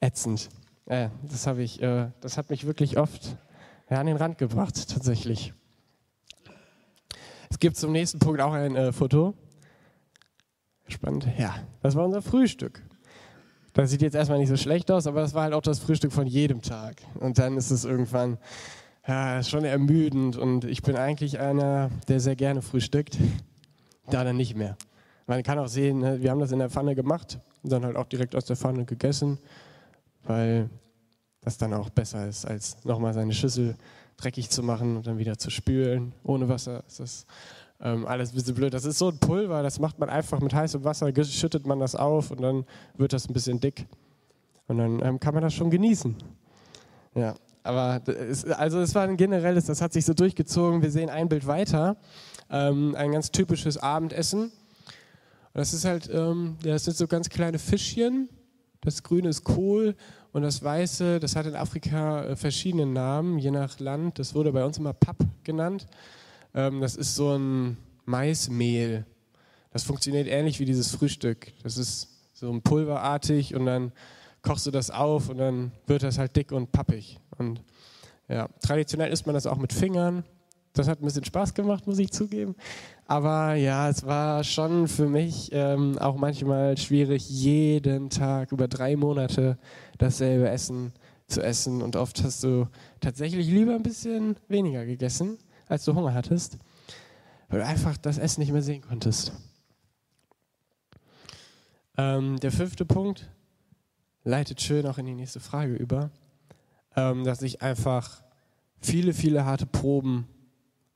Ätzend. 0.00 0.48
Äh, 0.86 1.08
das, 1.28 1.46
ich, 1.58 1.82
äh, 1.82 2.10
das 2.20 2.38
hat 2.38 2.48
mich 2.48 2.64
wirklich 2.64 2.96
oft 2.96 3.36
ja, 3.90 4.00
an 4.00 4.06
den 4.06 4.16
Rand 4.16 4.38
gebracht, 4.38 4.88
tatsächlich. 4.88 5.52
Es 7.50 7.58
gibt 7.58 7.76
zum 7.76 7.92
nächsten 7.92 8.20
Punkt 8.20 8.40
auch 8.40 8.52
ein 8.52 8.76
äh, 8.76 8.92
Foto. 8.92 9.34
Spannend. 10.86 11.26
Ja, 11.36 11.56
das 11.82 11.96
war 11.96 12.04
unser 12.04 12.22
Frühstück. 12.22 12.82
Das 13.72 13.90
sieht 13.90 14.00
jetzt 14.00 14.14
erstmal 14.14 14.38
nicht 14.38 14.48
so 14.48 14.56
schlecht 14.56 14.90
aus, 14.90 15.06
aber 15.06 15.20
das 15.20 15.34
war 15.34 15.42
halt 15.42 15.54
auch 15.54 15.62
das 15.62 15.80
Frühstück 15.80 16.12
von 16.12 16.26
jedem 16.26 16.62
Tag. 16.62 17.02
Und 17.18 17.38
dann 17.38 17.56
ist 17.56 17.70
es 17.70 17.84
irgendwann 17.84 18.38
ja, 19.06 19.42
schon 19.42 19.64
ermüdend 19.64 20.36
und 20.36 20.64
ich 20.64 20.82
bin 20.82 20.96
eigentlich 20.96 21.40
einer, 21.40 21.90
der 22.06 22.20
sehr 22.20 22.36
gerne 22.36 22.62
frühstückt. 22.62 23.18
Da 24.10 24.24
dann 24.24 24.36
nicht 24.36 24.54
mehr. 24.54 24.76
Man 25.28 25.42
kann 25.42 25.58
auch 25.58 25.68
sehen, 25.68 25.98
ne, 25.98 26.22
wir 26.22 26.30
haben 26.30 26.40
das 26.40 26.52
in 26.52 26.58
der 26.58 26.70
Pfanne 26.70 26.94
gemacht 26.94 27.38
und 27.62 27.70
dann 27.70 27.84
halt 27.84 27.96
auch 27.96 28.06
direkt 28.06 28.34
aus 28.34 28.46
der 28.46 28.56
Pfanne 28.56 28.86
gegessen, 28.86 29.38
weil 30.24 30.70
das 31.42 31.58
dann 31.58 31.74
auch 31.74 31.90
besser 31.90 32.26
ist, 32.26 32.46
als 32.46 32.82
nochmal 32.84 33.12
seine 33.12 33.34
Schüssel 33.34 33.76
dreckig 34.16 34.48
zu 34.48 34.62
machen 34.62 34.96
und 34.96 35.06
dann 35.06 35.18
wieder 35.18 35.36
zu 35.36 35.50
spülen. 35.50 36.14
Ohne 36.24 36.48
Wasser 36.48 36.82
ist 36.86 37.00
das 37.00 37.26
ähm, 37.80 38.06
alles 38.06 38.32
ein 38.32 38.36
bisschen 38.36 38.54
blöd. 38.54 38.72
Das 38.72 38.86
ist 38.86 38.96
so 38.96 39.10
ein 39.10 39.18
Pulver, 39.18 39.62
das 39.62 39.78
macht 39.78 39.98
man 39.98 40.08
einfach 40.08 40.40
mit 40.40 40.54
heißem 40.54 40.82
Wasser, 40.82 41.12
schüttet 41.24 41.66
man 41.66 41.78
das 41.78 41.94
auf 41.94 42.30
und 42.30 42.40
dann 42.40 42.64
wird 42.96 43.12
das 43.12 43.28
ein 43.28 43.34
bisschen 43.34 43.60
dick. 43.60 43.86
Und 44.66 44.78
dann 44.78 45.04
ähm, 45.04 45.20
kann 45.20 45.34
man 45.34 45.42
das 45.42 45.52
schon 45.52 45.68
genießen. 45.68 46.16
Ja, 47.14 47.34
aber 47.62 48.00
es, 48.06 48.46
also 48.46 48.80
es 48.80 48.94
war 48.94 49.02
ein 49.02 49.18
generelles, 49.18 49.66
das 49.66 49.82
hat 49.82 49.92
sich 49.92 50.06
so 50.06 50.14
durchgezogen. 50.14 50.80
Wir 50.80 50.90
sehen 50.90 51.10
ein 51.10 51.28
Bild 51.28 51.46
weiter, 51.46 51.98
ähm, 52.50 52.94
ein 52.96 53.12
ganz 53.12 53.30
typisches 53.30 53.76
Abendessen. 53.76 54.52
Das 55.54 55.72
ist 55.74 55.84
halt, 55.84 56.08
ähm, 56.12 56.56
das 56.62 56.84
sind 56.84 56.96
so 56.96 57.06
ganz 57.06 57.28
kleine 57.28 57.58
Fischchen. 57.58 58.28
Das 58.80 59.02
Grüne 59.02 59.28
ist 59.28 59.44
Kohl 59.44 59.96
und 60.32 60.42
das 60.42 60.62
Weiße, 60.62 61.18
das 61.20 61.34
hat 61.34 61.46
in 61.46 61.56
Afrika 61.56 62.24
äh, 62.24 62.36
verschiedene 62.36 62.86
Namen, 62.86 63.38
je 63.38 63.50
nach 63.50 63.78
Land. 63.80 64.18
Das 64.18 64.34
wurde 64.34 64.52
bei 64.52 64.64
uns 64.64 64.78
immer 64.78 64.92
Papp 64.92 65.16
genannt. 65.42 65.86
Ähm, 66.54 66.80
das 66.80 66.96
ist 66.96 67.16
so 67.16 67.36
ein 67.36 67.76
Maismehl. 68.04 69.04
Das 69.72 69.82
funktioniert 69.82 70.28
ähnlich 70.28 70.60
wie 70.60 70.64
dieses 70.64 70.92
Frühstück. 70.92 71.52
Das 71.62 71.76
ist 71.76 72.08
so 72.34 72.50
ein 72.52 72.62
pulverartig 72.62 73.54
und 73.54 73.66
dann 73.66 73.92
kochst 74.42 74.66
du 74.66 74.70
das 74.70 74.90
auf 74.90 75.28
und 75.28 75.38
dann 75.38 75.72
wird 75.86 76.02
das 76.02 76.18
halt 76.18 76.36
dick 76.36 76.52
und 76.52 76.72
pappig. 76.72 77.18
Und 77.36 77.62
ja, 78.28 78.48
traditionell 78.62 79.12
isst 79.12 79.26
man 79.26 79.34
das 79.34 79.46
auch 79.46 79.58
mit 79.58 79.72
Fingern. 79.72 80.24
Das 80.72 80.86
hat 80.86 81.00
ein 81.00 81.04
bisschen 81.04 81.24
Spaß 81.24 81.54
gemacht, 81.54 81.86
muss 81.86 81.98
ich 81.98 82.12
zugeben. 82.12 82.54
Aber 83.10 83.54
ja, 83.54 83.88
es 83.88 84.04
war 84.04 84.44
schon 84.44 84.86
für 84.86 85.08
mich 85.08 85.48
ähm, 85.52 85.96
auch 85.98 86.16
manchmal 86.16 86.76
schwierig, 86.76 87.26
jeden 87.30 88.10
Tag 88.10 88.52
über 88.52 88.68
drei 88.68 88.96
Monate 88.96 89.56
dasselbe 89.96 90.50
Essen 90.50 90.92
zu 91.26 91.42
essen. 91.42 91.80
Und 91.80 91.96
oft 91.96 92.22
hast 92.22 92.44
du 92.44 92.68
tatsächlich 93.00 93.46
lieber 93.46 93.74
ein 93.74 93.82
bisschen 93.82 94.36
weniger 94.48 94.84
gegessen, 94.84 95.38
als 95.68 95.86
du 95.86 95.94
Hunger 95.94 96.12
hattest, 96.12 96.58
weil 97.48 97.60
du 97.60 97.64
einfach 97.64 97.96
das 97.96 98.18
Essen 98.18 98.40
nicht 98.40 98.52
mehr 98.52 98.60
sehen 98.60 98.82
konntest. 98.82 99.32
Ähm, 101.96 102.38
der 102.40 102.52
fünfte 102.52 102.84
Punkt 102.84 103.30
leitet 104.22 104.60
schön 104.60 104.86
auch 104.86 104.98
in 104.98 105.06
die 105.06 105.14
nächste 105.14 105.40
Frage 105.40 105.72
über, 105.72 106.10
ähm, 106.94 107.24
dass 107.24 107.40
ich 107.40 107.62
einfach 107.62 108.22
viele, 108.82 109.14
viele 109.14 109.46
harte 109.46 109.64
Proben 109.64 110.28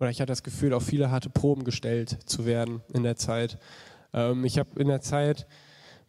oder 0.02 0.10
ich 0.10 0.20
hatte 0.20 0.32
das 0.32 0.42
Gefühl, 0.42 0.74
auf 0.74 0.82
viele 0.82 1.12
harte 1.12 1.30
Proben 1.30 1.62
gestellt 1.62 2.18
zu 2.26 2.44
werden 2.44 2.82
in 2.92 3.04
der 3.04 3.14
Zeit. 3.14 3.56
Ähm, 4.12 4.44
ich 4.44 4.58
habe 4.58 4.68
in 4.80 4.88
der 4.88 5.00
Zeit, 5.00 5.46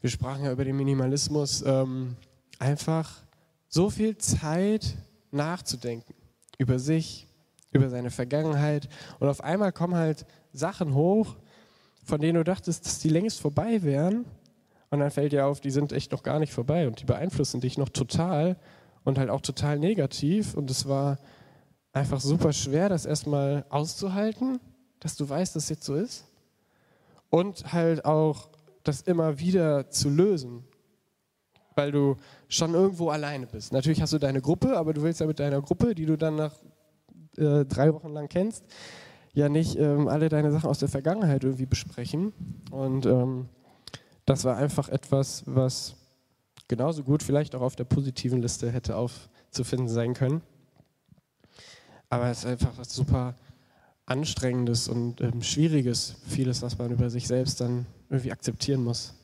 wir 0.01 0.09
sprachen 0.09 0.43
ja 0.43 0.51
über 0.51 0.65
den 0.65 0.75
Minimalismus, 0.75 1.63
ähm, 1.63 2.15
einfach 2.57 3.21
so 3.69 3.91
viel 3.91 4.17
Zeit 4.17 4.95
nachzudenken 5.29 6.15
über 6.57 6.79
sich, 6.79 7.27
über 7.71 7.87
seine 7.89 8.09
Vergangenheit. 8.09 8.89
Und 9.19 9.27
auf 9.27 9.43
einmal 9.43 9.71
kommen 9.71 9.93
halt 9.93 10.25
Sachen 10.53 10.95
hoch, 10.95 11.35
von 12.03 12.19
denen 12.19 12.39
du 12.39 12.43
dachtest, 12.43 12.87
dass 12.87 12.97
die 12.97 13.09
längst 13.09 13.41
vorbei 13.41 13.83
wären. 13.83 14.25
Und 14.89 15.01
dann 15.01 15.11
fällt 15.11 15.33
dir 15.33 15.45
auf, 15.45 15.61
die 15.61 15.71
sind 15.71 15.91
echt 15.91 16.11
noch 16.11 16.23
gar 16.23 16.39
nicht 16.39 16.51
vorbei 16.51 16.87
und 16.87 16.99
die 16.99 17.05
beeinflussen 17.05 17.61
dich 17.61 17.77
noch 17.77 17.89
total 17.89 18.57
und 19.03 19.19
halt 19.19 19.29
auch 19.29 19.41
total 19.41 19.77
negativ. 19.77 20.55
Und 20.55 20.71
es 20.71 20.87
war 20.87 21.19
einfach 21.93 22.19
super 22.19 22.51
schwer, 22.51 22.89
das 22.89 23.05
erstmal 23.05 23.65
auszuhalten, 23.69 24.59
dass 24.99 25.15
du 25.15 25.29
weißt, 25.29 25.55
dass 25.55 25.63
es 25.63 25.69
jetzt 25.69 25.83
so 25.83 25.95
ist. 25.95 26.25
Und 27.29 27.71
halt 27.71 28.03
auch 28.03 28.49
das 28.83 29.01
immer 29.01 29.39
wieder 29.39 29.89
zu 29.89 30.09
lösen, 30.09 30.63
weil 31.75 31.91
du 31.91 32.17
schon 32.49 32.73
irgendwo 32.73 33.09
alleine 33.09 33.47
bist. 33.47 33.71
Natürlich 33.71 34.01
hast 34.01 34.13
du 34.13 34.19
deine 34.19 34.41
Gruppe, 34.41 34.77
aber 34.77 34.93
du 34.93 35.01
willst 35.01 35.19
ja 35.19 35.25
mit 35.25 35.39
deiner 35.39 35.61
Gruppe, 35.61 35.95
die 35.95 36.05
du 36.05 36.17
dann 36.17 36.35
nach 36.35 36.53
äh, 37.37 37.65
drei 37.65 37.93
Wochen 37.93 38.09
lang 38.09 38.27
kennst, 38.27 38.63
ja 39.33 39.49
nicht 39.49 39.77
ähm, 39.79 40.07
alle 40.07 40.29
deine 40.29 40.51
Sachen 40.51 40.69
aus 40.69 40.79
der 40.79 40.89
Vergangenheit 40.89 41.43
irgendwie 41.43 41.65
besprechen. 41.65 42.33
Und 42.71 43.05
ähm, 43.05 43.49
das 44.25 44.43
war 44.43 44.57
einfach 44.57 44.89
etwas, 44.89 45.43
was 45.45 45.95
genauso 46.67 47.03
gut 47.03 47.23
vielleicht 47.23 47.55
auch 47.55 47.61
auf 47.61 47.75
der 47.75 47.85
positiven 47.85 48.41
Liste 48.41 48.71
hätte 48.71 48.95
aufzufinden 48.95 49.89
sein 49.89 50.13
können. 50.13 50.41
Aber 52.13 52.29
es 52.29 52.39
ist 52.39 52.45
einfach 52.45 52.77
was 52.77 52.93
super 52.93 53.33
Anstrengendes 54.05 54.87
und 54.87 55.19
ähm, 55.21 55.41
Schwieriges, 55.41 56.15
vieles, 56.27 56.61
was 56.61 56.77
man 56.77 56.91
über 56.91 57.09
sich 57.09 57.27
selbst 57.27 57.59
dann 57.59 57.87
irgendwie 58.07 58.31
akzeptieren 58.31 58.83
muss. 58.83 59.15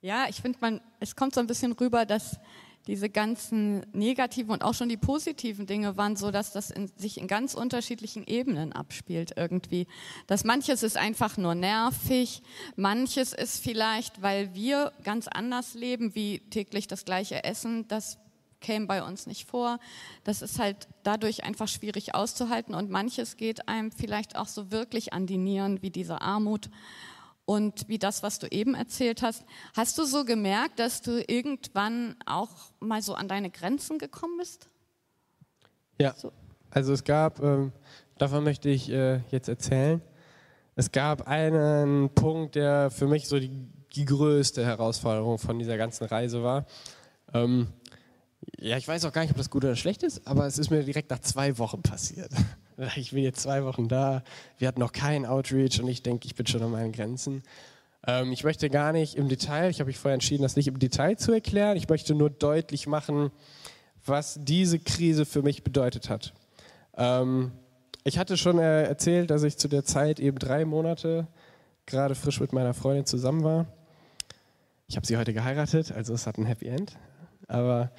Ja, 0.00 0.26
ich 0.28 0.40
finde, 0.40 0.80
es 0.98 1.14
kommt 1.14 1.32
so 1.32 1.40
ein 1.40 1.46
bisschen 1.46 1.70
rüber, 1.70 2.06
dass 2.06 2.40
diese 2.88 3.08
ganzen 3.08 3.86
negativen 3.92 4.50
und 4.50 4.64
auch 4.64 4.74
schon 4.74 4.88
die 4.88 4.96
positiven 4.96 5.66
Dinge 5.66 5.96
waren 5.96 6.16
so, 6.16 6.32
dass 6.32 6.52
das 6.52 6.72
in, 6.72 6.88
sich 6.96 7.20
in 7.20 7.28
ganz 7.28 7.54
unterschiedlichen 7.54 8.26
Ebenen 8.26 8.72
abspielt 8.72 9.34
irgendwie. 9.36 9.86
Dass 10.26 10.42
manches 10.42 10.82
ist 10.82 10.96
einfach 10.96 11.36
nur 11.36 11.54
nervig, 11.54 12.42
manches 12.74 13.32
ist 13.32 13.62
vielleicht, 13.62 14.22
weil 14.22 14.54
wir 14.54 14.92
ganz 15.04 15.28
anders 15.28 15.74
leben, 15.74 16.16
wie 16.16 16.40
täglich 16.50 16.88
das 16.88 17.04
gleiche 17.04 17.44
Essen, 17.44 17.86
dass 17.86 18.18
käme 18.60 18.86
bei 18.86 19.02
uns 19.02 19.26
nicht 19.26 19.48
vor. 19.48 19.78
Das 20.24 20.42
ist 20.42 20.58
halt 20.58 20.88
dadurch 21.02 21.44
einfach 21.44 21.68
schwierig 21.68 22.14
auszuhalten 22.14 22.74
und 22.74 22.90
manches 22.90 23.36
geht 23.36 23.68
einem 23.68 23.90
vielleicht 23.90 24.36
auch 24.36 24.46
so 24.46 24.70
wirklich 24.70 25.12
an 25.12 25.26
die 25.26 25.38
Nieren 25.38 25.82
wie 25.82 25.90
diese 25.90 26.20
Armut 26.20 26.70
und 27.44 27.88
wie 27.88 27.98
das, 27.98 28.22
was 28.22 28.38
du 28.38 28.46
eben 28.46 28.74
erzählt 28.74 29.22
hast. 29.22 29.44
Hast 29.74 29.98
du 29.98 30.04
so 30.04 30.24
gemerkt, 30.24 30.78
dass 30.78 31.02
du 31.02 31.20
irgendwann 31.26 32.14
auch 32.24 32.50
mal 32.78 33.02
so 33.02 33.14
an 33.14 33.26
deine 33.26 33.50
Grenzen 33.50 33.98
gekommen 33.98 34.36
bist? 34.38 34.68
Ja, 35.98 36.14
so. 36.14 36.32
also 36.70 36.92
es 36.92 37.02
gab, 37.02 37.42
ähm, 37.42 37.72
davon 38.18 38.44
möchte 38.44 38.68
ich 38.68 38.88
äh, 38.90 39.20
jetzt 39.30 39.48
erzählen. 39.48 40.00
Es 40.76 40.92
gab 40.92 41.26
einen 41.26 42.10
Punkt, 42.14 42.54
der 42.54 42.90
für 42.90 43.08
mich 43.08 43.26
so 43.26 43.40
die, 43.40 43.50
die 43.96 44.04
größte 44.04 44.64
Herausforderung 44.64 45.38
von 45.38 45.58
dieser 45.58 45.76
ganzen 45.76 46.04
Reise 46.04 46.42
war. 46.44 46.66
Ähm, 47.34 47.66
ja, 48.58 48.76
ich 48.76 48.86
weiß 48.86 49.04
auch 49.04 49.12
gar 49.12 49.22
nicht, 49.22 49.30
ob 49.30 49.36
das 49.36 49.50
gut 49.50 49.64
oder 49.64 49.76
schlecht 49.76 50.02
ist, 50.02 50.26
aber 50.26 50.46
es 50.46 50.58
ist 50.58 50.70
mir 50.70 50.82
direkt 50.82 51.10
nach 51.10 51.20
zwei 51.20 51.58
Wochen 51.58 51.82
passiert. 51.82 52.30
Ich 52.96 53.10
bin 53.10 53.22
jetzt 53.22 53.42
zwei 53.42 53.62
Wochen 53.64 53.88
da, 53.88 54.22
wir 54.56 54.66
hatten 54.66 54.80
noch 54.80 54.92
keinen 54.92 55.26
Outreach 55.26 55.82
und 55.82 55.88
ich 55.88 56.02
denke, 56.02 56.24
ich 56.24 56.34
bin 56.34 56.46
schon 56.46 56.62
an 56.62 56.70
meinen 56.70 56.92
Grenzen. 56.92 57.42
Ähm, 58.06 58.32
ich 58.32 58.42
möchte 58.42 58.70
gar 58.70 58.92
nicht 58.92 59.16
im 59.16 59.28
Detail, 59.28 59.68
ich 59.68 59.80
habe 59.80 59.88
mich 59.88 59.98
vorher 59.98 60.14
entschieden, 60.14 60.42
das 60.42 60.56
nicht 60.56 60.66
im 60.66 60.78
Detail 60.78 61.16
zu 61.16 61.30
erklären, 61.30 61.76
ich 61.76 61.90
möchte 61.90 62.14
nur 62.14 62.30
deutlich 62.30 62.86
machen, 62.86 63.32
was 64.06 64.38
diese 64.40 64.78
Krise 64.78 65.26
für 65.26 65.42
mich 65.42 65.62
bedeutet 65.62 66.08
hat. 66.08 66.32
Ähm, 66.96 67.52
ich 68.02 68.18
hatte 68.18 68.38
schon 68.38 68.58
äh, 68.58 68.84
erzählt, 68.84 69.30
dass 69.30 69.42
ich 69.42 69.58
zu 69.58 69.68
der 69.68 69.84
Zeit 69.84 70.18
eben 70.18 70.38
drei 70.38 70.64
Monate 70.64 71.26
gerade 71.84 72.14
frisch 72.14 72.40
mit 72.40 72.54
meiner 72.54 72.72
Freundin 72.72 73.04
zusammen 73.04 73.44
war. 73.44 73.66
Ich 74.88 74.96
habe 74.96 75.06
sie 75.06 75.18
heute 75.18 75.34
geheiratet, 75.34 75.92
also 75.92 76.14
es 76.14 76.26
hat 76.26 76.38
ein 76.38 76.46
Happy 76.46 76.66
End. 76.68 76.96
Aber 77.46 77.90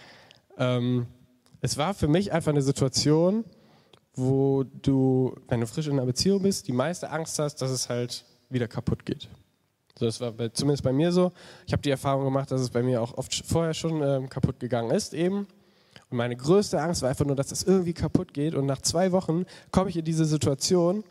ähm, 0.61 1.07
es 1.59 1.75
war 1.77 1.93
für 1.93 2.07
mich 2.07 2.31
einfach 2.31 2.51
eine 2.51 2.61
Situation, 2.61 3.43
wo 4.13 4.63
du, 4.63 5.35
wenn 5.47 5.59
du 5.59 5.67
frisch 5.67 5.87
in 5.87 5.93
einer 5.93 6.05
Beziehung 6.05 6.43
bist, 6.43 6.67
die 6.67 6.71
meiste 6.71 7.09
Angst 7.09 7.39
hast, 7.39 7.61
dass 7.61 7.71
es 7.71 7.89
halt 7.89 8.25
wieder 8.49 8.67
kaputt 8.67 9.05
geht. 9.05 9.27
So, 9.97 10.05
das 10.05 10.21
war 10.21 10.31
bei, 10.31 10.49
zumindest 10.49 10.83
bei 10.83 10.93
mir 10.93 11.11
so. 11.11 11.31
Ich 11.65 11.73
habe 11.73 11.81
die 11.81 11.89
Erfahrung 11.89 12.25
gemacht, 12.25 12.51
dass 12.51 12.61
es 12.61 12.69
bei 12.69 12.83
mir 12.83 13.01
auch 13.01 13.17
oft 13.17 13.33
vorher 13.45 13.73
schon 13.73 14.01
ähm, 14.03 14.29
kaputt 14.29 14.59
gegangen 14.59 14.91
ist 14.91 15.13
eben. 15.13 15.47
Und 16.09 16.17
meine 16.17 16.35
größte 16.35 16.79
Angst 16.79 17.01
war 17.01 17.09
einfach 17.09 17.25
nur, 17.25 17.35
dass 17.35 17.47
das 17.47 17.63
irgendwie 17.63 17.93
kaputt 17.93 18.33
geht. 18.33 18.53
Und 18.53 18.65
nach 18.65 18.81
zwei 18.81 19.11
Wochen 19.11 19.45
komme 19.71 19.89
ich 19.89 19.97
in 19.97 20.05
diese 20.05 20.25
Situation 20.25 21.03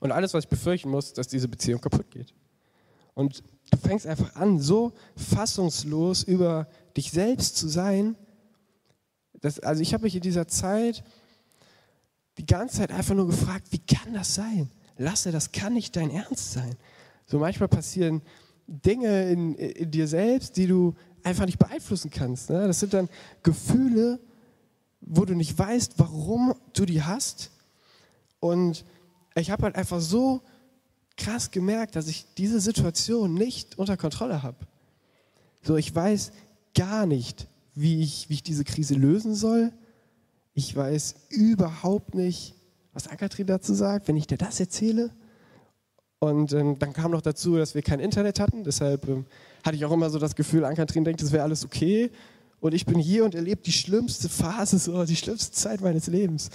und 0.00 0.12
alles, 0.12 0.32
was 0.34 0.44
ich 0.44 0.50
befürchten 0.50 0.88
muss, 0.88 1.12
dass 1.12 1.28
diese 1.28 1.48
Beziehung 1.48 1.80
kaputt 1.80 2.10
geht. 2.10 2.34
Und 3.14 3.42
du 3.70 3.76
fängst 3.78 4.06
einfach 4.06 4.36
an, 4.36 4.58
so 4.58 4.92
fassungslos 5.16 6.22
über 6.22 6.66
dich 6.96 7.10
selbst 7.10 7.56
zu 7.56 7.68
sein. 7.68 8.16
Dass, 9.44 9.60
also 9.60 9.82
ich 9.82 9.92
habe 9.92 10.04
mich 10.04 10.16
in 10.16 10.22
dieser 10.22 10.48
Zeit 10.48 11.04
die 12.38 12.46
ganze 12.46 12.78
Zeit 12.78 12.90
einfach 12.90 13.14
nur 13.14 13.26
gefragt, 13.26 13.66
wie 13.72 13.78
kann 13.78 14.14
das 14.14 14.34
sein? 14.34 14.70
Lasse, 14.96 15.32
das 15.32 15.52
kann 15.52 15.74
nicht 15.74 15.94
dein 15.96 16.08
Ernst 16.08 16.52
sein. 16.52 16.74
So 17.26 17.38
manchmal 17.38 17.68
passieren 17.68 18.22
Dinge 18.66 19.28
in, 19.28 19.54
in 19.54 19.90
dir 19.90 20.08
selbst, 20.08 20.56
die 20.56 20.66
du 20.66 20.94
einfach 21.22 21.44
nicht 21.44 21.58
beeinflussen 21.58 22.10
kannst. 22.10 22.48
Ne? 22.48 22.66
Das 22.66 22.80
sind 22.80 22.94
dann 22.94 23.10
Gefühle, 23.42 24.18
wo 25.02 25.26
du 25.26 25.34
nicht 25.34 25.58
weißt, 25.58 25.98
warum 25.98 26.54
du 26.72 26.86
die 26.86 27.02
hast. 27.02 27.50
Und 28.40 28.86
ich 29.34 29.50
habe 29.50 29.64
halt 29.64 29.76
einfach 29.76 30.00
so 30.00 30.40
krass 31.18 31.50
gemerkt, 31.50 31.96
dass 31.96 32.08
ich 32.08 32.24
diese 32.38 32.60
Situation 32.60 33.34
nicht 33.34 33.76
unter 33.76 33.98
Kontrolle 33.98 34.42
habe. 34.42 34.56
So, 35.62 35.76
ich 35.76 35.94
weiß 35.94 36.32
gar 36.74 37.04
nicht, 37.04 37.46
wie 37.74 38.02
ich, 38.02 38.28
wie 38.28 38.34
ich 38.34 38.42
diese 38.42 38.64
Krise 38.64 38.94
lösen 38.94 39.34
soll. 39.34 39.72
Ich 40.52 40.74
weiß 40.74 41.14
überhaupt 41.30 42.14
nicht, 42.14 42.54
was 42.92 43.08
Ankatrin 43.08 43.46
dazu 43.46 43.74
sagt, 43.74 44.08
wenn 44.08 44.16
ich 44.16 44.26
dir 44.26 44.38
das 44.38 44.60
erzähle. 44.60 45.10
Und 46.20 46.52
ähm, 46.52 46.78
dann 46.78 46.92
kam 46.92 47.10
noch 47.10 47.20
dazu, 47.20 47.56
dass 47.56 47.74
wir 47.74 47.82
kein 47.82 48.00
Internet 48.00 48.40
hatten. 48.40 48.64
Deshalb 48.64 49.08
ähm, 49.08 49.26
hatte 49.64 49.76
ich 49.76 49.84
auch 49.84 49.92
immer 49.92 50.08
so 50.10 50.18
das 50.18 50.36
Gefühl, 50.36 50.64
Ann-Kathrin 50.64 51.04
denkt, 51.04 51.20
es 51.22 51.32
wäre 51.32 51.42
alles 51.42 51.64
okay. 51.64 52.10
Und 52.60 52.72
ich 52.72 52.86
bin 52.86 52.98
hier 52.98 53.24
und 53.24 53.34
erlebe 53.34 53.60
die 53.60 53.72
schlimmste 53.72 54.28
Phase, 54.28 54.78
so 54.78 55.04
die 55.04 55.16
schlimmste 55.16 55.52
Zeit 55.52 55.80
meines 55.80 56.06
Lebens 56.06 56.50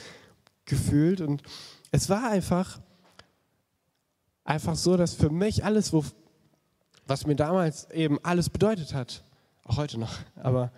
gefühlt. 0.65 1.21
Und 1.21 1.43
es 1.91 2.09
war 2.09 2.31
einfach, 2.31 2.79
einfach 4.43 4.75
so, 4.75 4.97
dass 4.97 5.13
für 5.13 5.29
mich 5.29 5.63
alles, 5.65 5.93
wo, 5.93 6.03
was 7.05 7.27
mir 7.27 7.35
damals 7.35 7.91
eben 7.91 8.17
alles 8.23 8.49
bedeutet 8.49 8.93
hat, 8.93 9.23
auch 9.65 9.77
heute 9.77 9.99
noch, 9.99 10.17
aber 10.35 10.71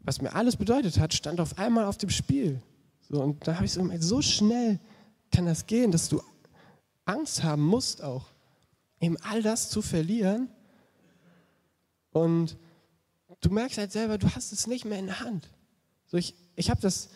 was 0.00 0.20
mir 0.20 0.34
alles 0.34 0.56
bedeutet 0.56 0.98
hat, 0.98 1.14
stand 1.14 1.40
auf 1.40 1.58
einmal 1.58 1.84
auf 1.84 1.98
dem 1.98 2.10
Spiel. 2.10 2.62
So, 3.08 3.22
und 3.22 3.46
da 3.46 3.56
habe 3.56 3.64
ich 3.64 3.72
so, 3.72 3.88
so 3.98 4.22
schnell 4.22 4.78
kann 5.30 5.46
das 5.46 5.66
gehen, 5.66 5.90
dass 5.90 6.08
du 6.08 6.22
Angst 7.04 7.42
haben 7.42 7.64
musst 7.66 8.02
auch, 8.02 8.26
eben 9.00 9.16
all 9.18 9.42
das 9.42 9.68
zu 9.70 9.82
verlieren 9.82 10.48
und 12.12 12.56
du 13.40 13.50
merkst 13.50 13.78
halt 13.78 13.92
selber, 13.92 14.18
du 14.18 14.28
hast 14.34 14.52
es 14.52 14.66
nicht 14.66 14.84
mehr 14.84 14.98
in 14.98 15.06
der 15.06 15.20
Hand. 15.20 15.48
So 16.06 16.16
ich 16.16 16.34
ich 16.60 16.70
habe 16.70 16.80
das 16.80 17.08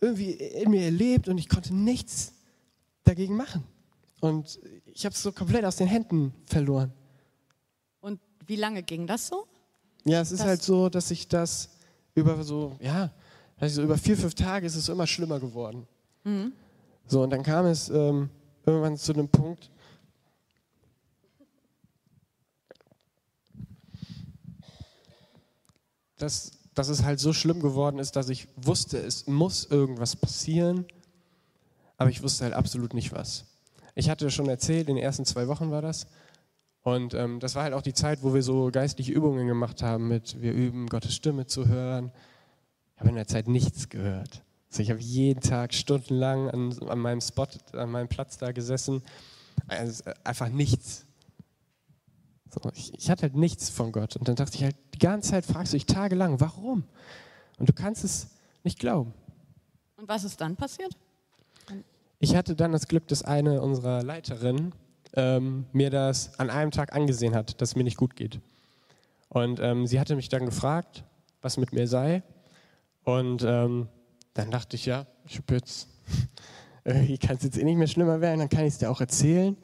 irgendwie 0.00 0.32
in 0.32 0.70
mir 0.70 0.82
erlebt 0.82 1.28
und 1.28 1.38
ich 1.38 1.48
konnte 1.48 1.74
nichts 1.74 2.34
dagegen 3.04 3.36
machen. 3.36 3.64
Und 4.20 4.60
ich 4.84 5.04
habe 5.06 5.14
es 5.14 5.22
so 5.22 5.32
komplett 5.32 5.64
aus 5.64 5.76
den 5.76 5.86
Händen 5.86 6.34
verloren. 6.46 6.92
Und 8.00 8.20
wie 8.46 8.56
lange 8.56 8.82
ging 8.82 9.06
das 9.06 9.26
so? 9.26 9.46
Ja, 10.04 10.20
es 10.20 10.32
ist 10.32 10.40
das 10.40 10.46
halt 10.46 10.62
so, 10.62 10.90
dass 10.90 11.10
ich 11.10 11.28
das 11.28 11.70
über 12.14 12.42
so, 12.42 12.76
ja, 12.80 13.10
also 13.58 13.82
über 13.82 13.98
vier, 13.98 14.16
fünf 14.16 14.34
Tage 14.34 14.66
ist 14.66 14.76
es 14.76 14.88
immer 14.88 15.06
schlimmer 15.06 15.38
geworden. 15.38 15.86
Mhm. 16.24 16.52
So, 17.06 17.22
und 17.22 17.30
dann 17.30 17.42
kam 17.42 17.66
es 17.66 17.88
ähm, 17.90 18.30
irgendwann 18.64 18.96
zu 18.96 19.12
einem 19.12 19.28
Punkt, 19.28 19.70
dass, 26.18 26.52
dass 26.74 26.88
es 26.88 27.02
halt 27.02 27.20
so 27.20 27.32
schlimm 27.32 27.60
geworden 27.60 27.98
ist, 27.98 28.16
dass 28.16 28.28
ich 28.28 28.48
wusste, 28.56 28.98
es 28.98 29.26
muss 29.26 29.64
irgendwas 29.64 30.16
passieren, 30.16 30.86
aber 31.96 32.10
ich 32.10 32.22
wusste 32.22 32.44
halt 32.44 32.54
absolut 32.54 32.94
nicht 32.94 33.12
was. 33.12 33.44
Ich 33.94 34.08
hatte 34.08 34.30
schon 34.30 34.48
erzählt, 34.48 34.88
in 34.88 34.96
den 34.96 35.04
ersten 35.04 35.24
zwei 35.24 35.48
Wochen 35.48 35.70
war 35.70 35.82
das. 35.82 36.06
Und 36.82 37.14
ähm, 37.14 37.40
das 37.40 37.54
war 37.54 37.64
halt 37.64 37.74
auch 37.74 37.82
die 37.82 37.92
Zeit, 37.92 38.22
wo 38.22 38.32
wir 38.32 38.42
so 38.42 38.70
geistliche 38.72 39.12
Übungen 39.12 39.46
gemacht 39.46 39.82
haben 39.82 40.08
mit, 40.08 40.40
wir 40.40 40.52
üben, 40.52 40.88
Gottes 40.88 41.14
Stimme 41.14 41.46
zu 41.46 41.68
hören. 41.68 42.10
Ich 42.94 43.00
habe 43.00 43.10
in 43.10 43.16
der 43.16 43.26
Zeit 43.26 43.48
nichts 43.48 43.88
gehört. 43.88 44.42
Also 44.70 44.82
ich 44.82 44.90
habe 44.90 45.00
jeden 45.00 45.40
Tag 45.40 45.74
stundenlang 45.74 46.48
an, 46.48 46.78
an 46.88 46.98
meinem 46.98 47.20
Spot, 47.20 47.48
an 47.72 47.90
meinem 47.90 48.08
Platz 48.08 48.38
da 48.38 48.52
gesessen. 48.52 49.02
Also 49.68 50.04
einfach 50.24 50.48
nichts. 50.48 51.06
So, 52.48 52.70
ich, 52.74 52.94
ich, 52.94 53.10
hatte 53.10 53.22
halt 53.22 53.36
nichts 53.36 53.68
von 53.68 53.92
Gott. 53.92 54.16
Und 54.16 54.28
dann 54.28 54.36
dachte 54.36 54.56
ich 54.56 54.64
halt, 54.64 54.76
die 54.94 54.98
ganze 54.98 55.30
Zeit 55.30 55.44
fragst 55.44 55.72
du 55.72 55.76
dich 55.76 55.86
tagelang, 55.86 56.40
warum? 56.40 56.84
Und 57.58 57.68
du 57.68 57.72
kannst 57.72 58.04
es 58.04 58.28
nicht 58.64 58.78
glauben. 58.78 59.12
Und 59.96 60.08
was 60.08 60.24
ist 60.24 60.40
dann 60.40 60.56
passiert? 60.56 60.96
Ich 62.18 62.34
hatte 62.34 62.54
dann 62.54 62.72
das 62.72 62.88
Glück, 62.88 63.06
dass 63.08 63.22
eine 63.22 63.60
unserer 63.60 64.02
Leiterinnen 64.02 64.72
ähm, 65.14 65.66
mir 65.72 65.90
das 65.90 66.38
an 66.38 66.50
einem 66.50 66.70
Tag 66.70 66.94
angesehen 66.94 67.34
hat, 67.34 67.60
dass 67.60 67.70
es 67.70 67.76
mir 67.76 67.84
nicht 67.84 67.96
gut 67.96 68.16
geht. 68.16 68.40
Und 69.28 69.60
ähm, 69.60 69.86
sie 69.86 70.00
hatte 70.00 70.16
mich 70.16 70.28
dann 70.28 70.46
gefragt, 70.46 71.04
was 71.40 71.56
mit 71.56 71.72
mir 71.72 71.86
sei. 71.86 72.22
Und 73.04 73.42
ähm, 73.44 73.88
dann 74.34 74.50
dachte 74.50 74.76
ich, 74.76 74.86
ja, 74.86 75.06
ich 75.26 75.40
jetzt, 75.50 75.88
irgendwie 76.84 77.18
kann 77.18 77.36
es 77.36 77.42
jetzt 77.42 77.58
eh 77.58 77.64
nicht 77.64 77.76
mehr 77.76 77.86
schlimmer 77.86 78.20
werden, 78.20 78.40
dann 78.40 78.48
kann 78.48 78.64
ich 78.64 78.74
es 78.74 78.78
dir 78.78 78.90
auch 78.90 79.00
erzählen. 79.00 79.56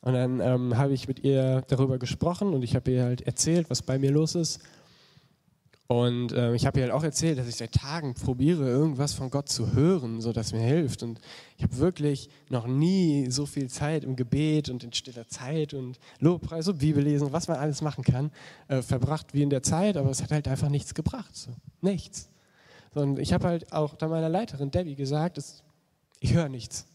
Und 0.00 0.12
dann 0.12 0.40
ähm, 0.40 0.76
habe 0.76 0.92
ich 0.92 1.08
mit 1.08 1.24
ihr 1.24 1.62
darüber 1.68 1.98
gesprochen 1.98 2.54
und 2.54 2.62
ich 2.62 2.76
habe 2.76 2.90
ihr 2.90 3.04
halt 3.04 3.22
erzählt, 3.22 3.70
was 3.70 3.82
bei 3.82 3.98
mir 3.98 4.12
los 4.12 4.34
ist. 4.34 4.60
Und 5.88 6.32
äh, 6.32 6.52
ich 6.54 6.66
habe 6.66 6.80
ihr 6.80 6.86
halt 6.86 6.94
auch 6.94 7.04
erzählt, 7.04 7.38
dass 7.38 7.46
ich 7.46 7.54
seit 7.54 7.72
Tagen 7.72 8.14
probiere, 8.14 8.68
irgendwas 8.68 9.14
von 9.14 9.30
Gott 9.30 9.48
zu 9.48 9.72
hören, 9.72 10.20
so 10.20 10.32
dass 10.32 10.52
mir 10.52 10.60
hilft. 10.60 11.04
Und 11.04 11.20
ich 11.56 11.62
habe 11.62 11.76
wirklich 11.78 12.28
noch 12.48 12.66
nie 12.66 13.30
so 13.30 13.46
viel 13.46 13.68
Zeit 13.68 14.02
im 14.02 14.16
Gebet 14.16 14.68
und 14.68 14.82
in 14.82 14.92
stiller 14.92 15.28
Zeit 15.28 15.74
und 15.74 15.98
Lobpreis 16.18 16.66
und 16.66 16.78
Bibellesen, 16.78 17.32
was 17.32 17.46
man 17.46 17.58
alles 17.58 17.82
machen 17.82 18.02
kann, 18.02 18.32
äh, 18.66 18.82
verbracht 18.82 19.32
wie 19.32 19.42
in 19.42 19.50
der 19.50 19.62
Zeit, 19.62 19.96
aber 19.96 20.10
es 20.10 20.22
hat 20.22 20.32
halt 20.32 20.48
einfach 20.48 20.70
nichts 20.70 20.92
gebracht. 20.92 21.36
So. 21.36 21.52
Nichts. 21.80 22.30
Und 22.94 23.20
ich 23.20 23.32
habe 23.32 23.46
halt 23.46 23.72
auch 23.72 23.94
da 23.94 24.08
meiner 24.08 24.28
Leiterin 24.28 24.72
Debbie 24.72 24.96
gesagt, 24.96 25.36
dass 25.36 25.62
ich 26.18 26.34
höre 26.34 26.48
nichts. 26.48 26.86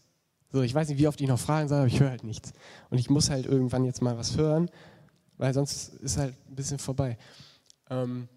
So, 0.50 0.60
ich 0.60 0.74
weiß 0.74 0.88
nicht, 0.88 0.98
wie 0.98 1.08
oft 1.08 1.18
ich 1.18 1.28
noch 1.28 1.38
fragen 1.38 1.68
soll, 1.68 1.78
aber 1.78 1.86
ich 1.86 1.98
höre 1.98 2.10
halt 2.10 2.24
nichts. 2.24 2.52
Und 2.90 2.98
ich 2.98 3.08
muss 3.08 3.30
halt 3.30 3.46
irgendwann 3.46 3.86
jetzt 3.86 4.02
mal 4.02 4.18
was 4.18 4.36
hören, 4.36 4.68
weil 5.38 5.54
sonst 5.54 5.94
ist 5.94 6.18
halt 6.18 6.34
ein 6.46 6.56
bisschen 6.56 6.78
vorbei. 6.78 7.16
Ähm 7.88 8.28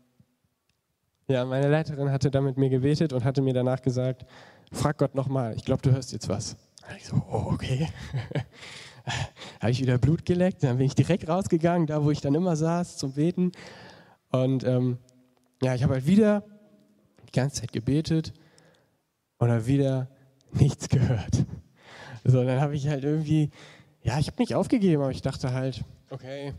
ja, 1.28 1.46
meine 1.46 1.68
Leiterin 1.70 2.12
hatte 2.12 2.30
da 2.30 2.42
mit 2.42 2.58
mir 2.58 2.70
gebetet 2.70 3.14
und 3.14 3.24
hatte 3.24 3.42
mir 3.42 3.54
danach 3.54 3.82
gesagt, 3.82 4.26
frag 4.72 4.98
Gott 4.98 5.16
nochmal, 5.16 5.56
ich 5.56 5.66
glaube, 5.66 5.82
du 5.82 5.92
hörst 5.92 6.12
jetzt 6.12 6.30
was. 6.30 6.56
Ich 6.98 7.06
so, 7.06 7.16
oh, 7.16 7.52
okay. 7.52 7.88
habe 9.60 9.72
ich 9.72 9.82
wieder 9.82 9.98
Blut 9.98 10.26
geleckt, 10.26 10.64
dann 10.64 10.78
bin 10.78 10.86
ich 10.86 10.96
direkt 10.96 11.28
rausgegangen, 11.28 11.88
da 11.88 12.04
wo 12.04 12.12
ich 12.12 12.22
dann 12.22 12.36
immer 12.36 12.56
saß 12.56 12.98
zum 12.98 13.14
Beten. 13.14 13.52
Und 14.32 14.64
ähm, 14.64 14.98
ja, 15.62 15.76
ich 15.76 15.84
habe 15.84 15.94
halt 15.94 16.08
wieder 16.08 16.44
die 17.28 17.32
ganze 17.32 17.62
Zeit 17.62 17.72
gebetet 17.72 18.34
und 19.38 19.50
habe 19.50 19.66
wieder 19.66 20.10
nichts 20.52 20.90
gehört. 20.90 21.46
So, 22.24 22.44
dann 22.44 22.60
habe 22.62 22.76
ich 22.76 22.88
halt 22.88 23.04
irgendwie, 23.04 23.52
ja, 24.02 24.20
ich 24.20 24.28
habe 24.28 24.42
nicht 24.42 24.56
aufgegeben, 24.56 25.02
aber 25.02 25.12
ich 25.12 25.22
dachte 25.22 25.54
halt, 25.54 25.84
okay, 26.10 26.54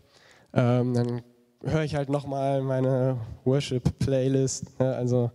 ähm, 0.52 0.94
dann 0.94 1.22
höre 1.66 1.82
ich 1.82 1.94
halt 1.94 2.08
nochmal 2.08 2.62
meine 2.62 3.18
Worship-Playlist. 3.44 4.78
Ne? 4.80 4.94
Also 4.94 5.30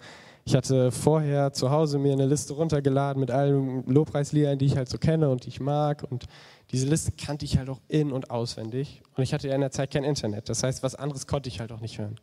ich 0.45 0.51
Ich 0.51 0.55
hatte 0.55 0.91
vorher 0.91 1.53
zu 1.53 1.69
Hause 1.69 1.99
mir 1.99 2.13
eine 2.13 2.25
Liste 2.25 2.53
runtergeladen 2.53 3.19
mit 3.19 3.31
allen 3.31 3.85
Lobpreisliedern, 3.85 4.57
die 4.57 4.65
ich 4.65 4.75
halt 4.75 4.89
so 4.89 4.97
kenne 4.97 5.29
und 5.29 5.45
die 5.45 5.49
ich 5.49 5.59
mag. 5.59 6.03
Und 6.09 6.25
diese 6.71 6.87
Liste 6.87 7.11
kannte 7.11 7.45
ich 7.45 7.57
halt 7.57 7.69
auch 7.69 7.79
in- 7.87 8.11
und 8.11 8.31
auswendig. 8.31 9.01
Und 9.15 9.23
ich 9.23 9.33
hatte 9.33 9.47
ja 9.47 9.55
in 9.55 9.61
der 9.61 9.71
Zeit 9.71 9.91
kein 9.91 10.03
Internet. 10.03 10.49
Das 10.49 10.63
heißt, 10.63 10.83
was 10.83 10.95
anderes 10.95 11.27
konnte 11.27 11.47
ich 11.47 11.59
halt 11.59 11.71
auch 11.71 11.79
nicht 11.79 11.99
hören. 11.99 12.19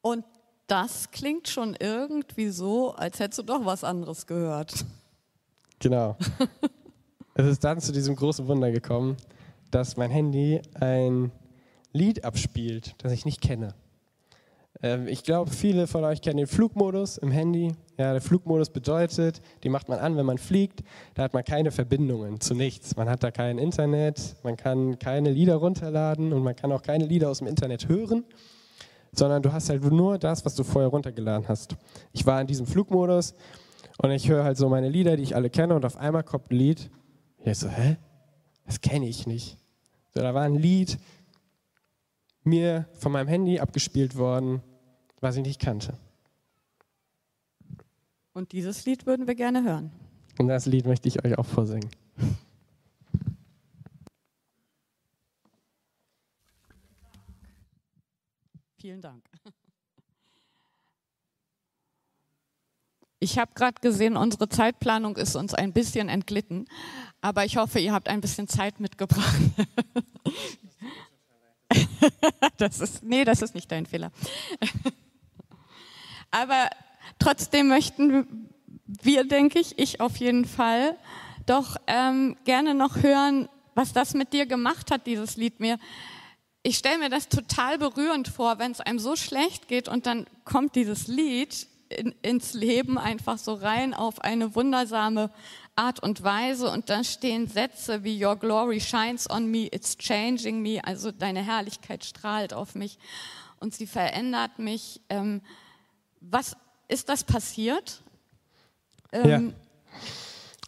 Und 0.00 0.24
das 0.66 1.10
klingt 1.10 1.48
schon 1.48 1.76
irgendwie 1.78 2.50
so, 2.50 2.94
als 2.94 3.18
hättest 3.18 3.40
du 3.40 3.42
doch 3.42 3.64
was 3.64 3.84
anderes 3.84 4.26
gehört. 4.26 4.84
Genau. 5.80 6.16
es 7.34 7.46
ist 7.46 7.64
dann 7.64 7.80
zu 7.80 7.92
diesem 7.92 8.16
großen 8.16 8.46
Wunder 8.46 8.70
gekommen, 8.70 9.16
dass 9.70 9.96
mein 9.96 10.10
Handy 10.10 10.62
ein 10.78 11.32
Lied 11.92 12.24
abspielt, 12.24 12.94
das 12.98 13.12
ich 13.12 13.24
nicht 13.24 13.40
kenne. 13.40 13.74
Ähm, 14.82 15.08
ich 15.08 15.24
glaube, 15.24 15.50
viele 15.50 15.86
von 15.86 16.04
euch 16.04 16.20
kennen 16.20 16.36
den 16.36 16.46
Flugmodus 16.46 17.18
im 17.18 17.30
Handy. 17.30 17.72
Ja, 17.98 18.12
der 18.12 18.20
Flugmodus 18.20 18.70
bedeutet, 18.70 19.40
die 19.62 19.68
macht 19.68 19.88
man 19.88 19.98
an, 19.98 20.16
wenn 20.16 20.26
man 20.26 20.38
fliegt. 20.38 20.82
Da 21.14 21.24
hat 21.24 21.34
man 21.34 21.44
keine 21.44 21.70
Verbindungen 21.70 22.40
zu 22.40 22.54
nichts. 22.54 22.96
Man 22.96 23.08
hat 23.08 23.22
da 23.22 23.30
kein 23.30 23.58
Internet, 23.58 24.36
man 24.42 24.56
kann 24.56 24.98
keine 24.98 25.30
Lieder 25.30 25.56
runterladen 25.56 26.32
und 26.32 26.42
man 26.42 26.54
kann 26.54 26.70
auch 26.72 26.82
keine 26.82 27.04
Lieder 27.04 27.30
aus 27.30 27.38
dem 27.38 27.48
Internet 27.48 27.88
hören, 27.88 28.24
sondern 29.12 29.42
du 29.42 29.52
hast 29.52 29.70
halt 29.70 29.84
nur 29.84 30.18
das, 30.18 30.44
was 30.44 30.54
du 30.54 30.64
vorher 30.64 30.90
runtergeladen 30.90 31.48
hast. 31.48 31.76
Ich 32.12 32.26
war 32.26 32.40
in 32.40 32.46
diesem 32.46 32.66
Flugmodus 32.66 33.34
und 33.98 34.10
ich 34.10 34.28
höre 34.28 34.44
halt 34.44 34.56
so 34.56 34.68
meine 34.68 34.88
Lieder, 34.88 35.16
die 35.16 35.22
ich 35.22 35.36
alle 35.36 35.50
kenne 35.50 35.74
und 35.74 35.84
auf 35.84 35.96
einmal 35.96 36.24
kommt 36.24 36.50
ein 36.50 36.56
Lied. 36.56 36.90
Ich 37.46 37.58
so, 37.58 37.68
hä? 37.68 37.98
Das 38.64 38.80
kenne 38.80 39.06
ich 39.06 39.26
nicht. 39.26 39.58
So, 40.14 40.20
da 40.20 40.32
war 40.32 40.44
ein 40.44 40.54
Lied 40.54 40.98
mir 42.42 42.88
von 42.94 43.12
meinem 43.12 43.28
Handy 43.28 43.60
abgespielt 43.60 44.16
worden, 44.16 44.62
was 45.20 45.36
ich 45.36 45.42
nicht 45.42 45.60
kannte. 45.60 45.98
Und 48.32 48.52
dieses 48.52 48.86
Lied 48.86 49.04
würden 49.06 49.26
wir 49.26 49.34
gerne 49.34 49.62
hören. 49.62 49.92
Und 50.38 50.48
das 50.48 50.64
Lied 50.64 50.86
möchte 50.86 51.06
ich 51.08 51.22
euch 51.24 51.36
auch 51.36 51.44
vorsingen. 51.46 51.90
Vielen 58.78 59.02
Dank. 59.02 59.22
Ich 63.24 63.38
habe 63.38 63.52
gerade 63.54 63.80
gesehen, 63.80 64.18
unsere 64.18 64.50
Zeitplanung 64.50 65.16
ist 65.16 65.34
uns 65.34 65.54
ein 65.54 65.72
bisschen 65.72 66.10
entglitten, 66.10 66.66
aber 67.24 67.46
ich 67.46 67.56
hoffe, 67.56 67.78
ihr 67.78 67.94
habt 67.94 68.10
ein 68.10 68.20
bisschen 68.20 68.48
Zeit 68.48 68.80
mitgebracht. 68.80 69.40
das 72.58 72.80
ist, 72.80 73.02
nee, 73.02 73.24
das 73.24 73.40
ist 73.40 73.54
nicht 73.54 73.72
dein 73.72 73.86
Fehler. 73.86 74.12
aber 76.30 76.68
trotzdem 77.18 77.68
möchten 77.68 78.50
wir, 78.84 79.24
denke 79.24 79.58
ich, 79.58 79.78
ich 79.78 80.02
auf 80.02 80.18
jeden 80.18 80.44
Fall, 80.44 80.98
doch 81.46 81.78
ähm, 81.86 82.36
gerne 82.44 82.74
noch 82.74 83.02
hören, 83.02 83.48
was 83.74 83.94
das 83.94 84.12
mit 84.12 84.34
dir 84.34 84.44
gemacht 84.44 84.90
hat, 84.90 85.06
dieses 85.06 85.38
Lied 85.38 85.60
mir. 85.60 85.78
Ich 86.62 86.76
stelle 86.76 86.98
mir 86.98 87.08
das 87.08 87.30
total 87.30 87.78
berührend 87.78 88.28
vor, 88.28 88.58
wenn 88.58 88.72
es 88.72 88.82
einem 88.82 88.98
so 88.98 89.16
schlecht 89.16 89.66
geht 89.68 89.88
und 89.88 90.04
dann 90.04 90.26
kommt 90.44 90.76
dieses 90.76 91.06
Lied 91.06 91.68
in, 91.88 92.14
ins 92.20 92.52
Leben 92.52 92.98
einfach 92.98 93.38
so 93.38 93.54
rein 93.54 93.94
auf 93.94 94.20
eine 94.20 94.54
wundersame 94.54 95.30
Art 95.76 96.00
und 96.00 96.22
Weise 96.22 96.70
und 96.70 96.88
da 96.88 97.02
stehen 97.02 97.48
Sätze 97.48 98.04
wie 98.04 98.24
Your 98.24 98.36
glory 98.36 98.80
shines 98.80 99.28
on 99.28 99.50
me, 99.50 99.68
it's 99.72 99.96
changing 99.96 100.62
me, 100.62 100.80
also 100.84 101.10
deine 101.10 101.44
Herrlichkeit 101.44 102.04
strahlt 102.04 102.52
auf 102.54 102.74
mich 102.74 102.98
und 103.58 103.74
sie 103.74 103.86
verändert 103.86 104.58
mich. 104.58 105.00
Ähm, 105.08 105.42
was 106.20 106.56
ist 106.88 107.08
das 107.08 107.24
passiert? 107.24 108.02
Ähm, 109.12 109.28
ja. 109.28 109.52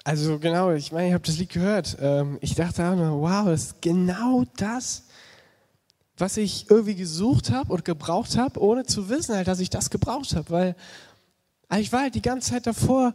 Also 0.04 0.38
genau, 0.38 0.72
ich 0.72 0.92
meine, 0.92 1.08
ich 1.08 1.14
habe 1.14 1.24
das 1.24 1.38
Lied 1.38 1.50
gehört. 1.50 1.96
Ähm, 2.00 2.38
ich 2.40 2.54
dachte 2.54 2.88
auch 2.88 2.94
nur, 2.94 3.20
wow, 3.20 3.46
das 3.46 3.62
ist 3.64 3.82
genau 3.82 4.44
das, 4.56 5.04
was 6.16 6.36
ich 6.36 6.70
irgendwie 6.70 6.94
gesucht 6.94 7.50
habe 7.50 7.72
und 7.72 7.84
gebraucht 7.84 8.36
habe, 8.36 8.60
ohne 8.60 8.84
zu 8.84 9.08
wissen 9.08 9.34
halt, 9.34 9.48
dass 9.48 9.60
ich 9.60 9.70
das 9.70 9.90
gebraucht 9.90 10.34
habe, 10.34 10.50
weil 10.50 10.76
ich 11.78 11.92
war 11.92 12.02
halt 12.02 12.14
die 12.14 12.22
ganze 12.22 12.50
Zeit 12.50 12.66
davor 12.66 13.14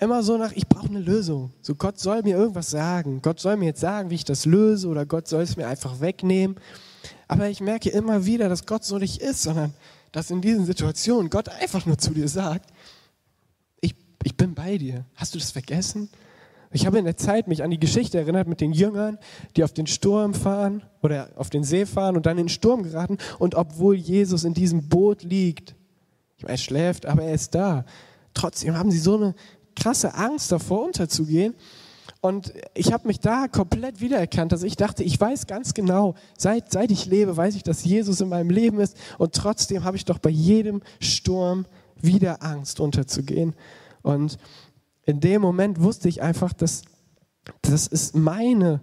immer 0.00 0.22
so 0.22 0.36
nach, 0.36 0.52
ich 0.52 0.66
brauche 0.66 0.88
eine 0.88 1.00
Lösung. 1.00 1.52
So, 1.60 1.74
Gott 1.74 1.98
soll 1.98 2.22
mir 2.22 2.36
irgendwas 2.36 2.70
sagen. 2.70 3.20
Gott 3.22 3.38
soll 3.40 3.56
mir 3.56 3.66
jetzt 3.66 3.80
sagen, 3.80 4.10
wie 4.10 4.16
ich 4.16 4.24
das 4.24 4.46
löse 4.46 4.88
oder 4.88 5.06
Gott 5.06 5.28
soll 5.28 5.42
es 5.42 5.56
mir 5.56 5.68
einfach 5.68 6.00
wegnehmen. 6.00 6.56
Aber 7.28 7.48
ich 7.48 7.60
merke 7.60 7.90
immer 7.90 8.26
wieder, 8.26 8.48
dass 8.48 8.66
Gott 8.66 8.84
so 8.84 8.98
nicht 8.98 9.20
ist, 9.20 9.42
sondern 9.42 9.72
dass 10.12 10.30
in 10.30 10.40
diesen 10.40 10.66
Situationen 10.66 11.30
Gott 11.30 11.48
einfach 11.48 11.86
nur 11.86 11.98
zu 11.98 12.12
dir 12.12 12.28
sagt, 12.28 12.70
ich, 13.80 13.94
ich 14.24 14.36
bin 14.36 14.54
bei 14.54 14.78
dir. 14.78 15.04
Hast 15.14 15.34
du 15.34 15.38
das 15.38 15.50
vergessen? 15.50 16.08
Ich 16.72 16.86
habe 16.86 16.98
in 16.98 17.04
der 17.04 17.16
Zeit 17.16 17.48
mich 17.48 17.62
an 17.62 17.70
die 17.70 17.80
Geschichte 17.80 18.18
erinnert 18.18 18.46
mit 18.46 18.60
den 18.60 18.72
Jüngern, 18.72 19.18
die 19.56 19.64
auf 19.64 19.72
den 19.72 19.86
Sturm 19.86 20.34
fahren 20.34 20.82
oder 21.02 21.28
auf 21.36 21.50
den 21.50 21.64
See 21.64 21.84
fahren 21.84 22.16
und 22.16 22.26
dann 22.26 22.38
in 22.38 22.44
den 22.44 22.48
Sturm 22.48 22.84
geraten. 22.84 23.18
Und 23.38 23.54
obwohl 23.54 23.96
Jesus 23.96 24.44
in 24.44 24.54
diesem 24.54 24.88
Boot 24.88 25.22
liegt, 25.22 25.74
ich 26.36 26.44
meine, 26.44 26.54
er 26.54 26.58
schläft, 26.58 27.06
aber 27.06 27.24
er 27.24 27.34
ist 27.34 27.54
da. 27.54 27.84
Trotzdem 28.34 28.76
haben 28.76 28.90
sie 28.92 29.00
so 29.00 29.16
eine 29.16 29.34
krasse 29.76 30.14
Angst 30.14 30.52
davor, 30.52 30.86
unterzugehen. 30.86 31.54
Und 32.20 32.52
ich 32.74 32.92
habe 32.92 33.06
mich 33.08 33.20
da 33.20 33.48
komplett 33.48 34.00
wiedererkannt. 34.00 34.52
Also 34.52 34.66
ich 34.66 34.76
dachte, 34.76 35.02
ich 35.02 35.18
weiß 35.18 35.46
ganz 35.46 35.72
genau, 35.72 36.14
seit, 36.36 36.70
seit 36.70 36.90
ich 36.90 37.06
lebe, 37.06 37.36
weiß 37.36 37.54
ich, 37.54 37.62
dass 37.62 37.84
Jesus 37.84 38.20
in 38.20 38.28
meinem 38.28 38.50
Leben 38.50 38.78
ist. 38.78 38.96
Und 39.18 39.34
trotzdem 39.34 39.84
habe 39.84 39.96
ich 39.96 40.04
doch 40.04 40.18
bei 40.18 40.30
jedem 40.30 40.82
Sturm 41.00 41.66
wieder 42.00 42.42
Angst, 42.42 42.80
unterzugehen. 42.80 43.54
Und 44.02 44.38
in 45.04 45.20
dem 45.20 45.40
Moment 45.40 45.80
wusste 45.82 46.08
ich 46.08 46.20
einfach, 46.20 46.52
dass, 46.52 46.82
dass 47.62 47.88
es 47.90 48.12
meine 48.12 48.82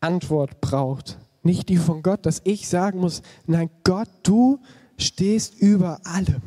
Antwort 0.00 0.60
braucht. 0.60 1.18
Nicht 1.42 1.68
die 1.68 1.76
von 1.76 2.02
Gott, 2.02 2.24
dass 2.24 2.40
ich 2.44 2.68
sagen 2.68 3.00
muss, 3.00 3.20
nein, 3.46 3.68
Gott, 3.84 4.08
du 4.22 4.60
stehst 4.96 5.60
über 5.60 6.00
allem. 6.04 6.40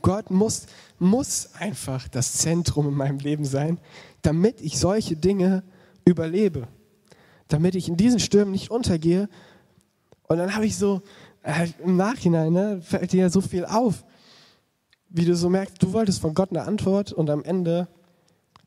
Gott 0.00 0.30
muss, 0.30 0.66
muss 0.98 1.50
einfach 1.58 2.08
das 2.08 2.34
Zentrum 2.34 2.88
in 2.88 2.94
meinem 2.94 3.18
Leben 3.18 3.44
sein, 3.44 3.78
damit 4.22 4.60
ich 4.60 4.78
solche 4.78 5.16
Dinge 5.16 5.62
überlebe. 6.04 6.68
Damit 7.48 7.74
ich 7.74 7.88
in 7.88 7.96
diesen 7.96 8.20
Stürmen 8.20 8.52
nicht 8.52 8.70
untergehe. 8.70 9.28
Und 10.28 10.38
dann 10.38 10.54
habe 10.54 10.66
ich 10.66 10.76
so, 10.76 11.02
äh, 11.42 11.68
im 11.82 11.96
Nachhinein 11.96 12.52
ne, 12.52 12.80
fällt 12.82 13.12
dir 13.12 13.22
ja 13.22 13.30
so 13.30 13.40
viel 13.40 13.64
auf, 13.64 14.04
wie 15.08 15.24
du 15.24 15.36
so 15.36 15.50
merkst, 15.50 15.82
du 15.82 15.92
wolltest 15.92 16.20
von 16.20 16.34
Gott 16.34 16.50
eine 16.50 16.62
Antwort 16.62 17.12
und 17.12 17.28
am 17.28 17.44
Ende 17.44 17.88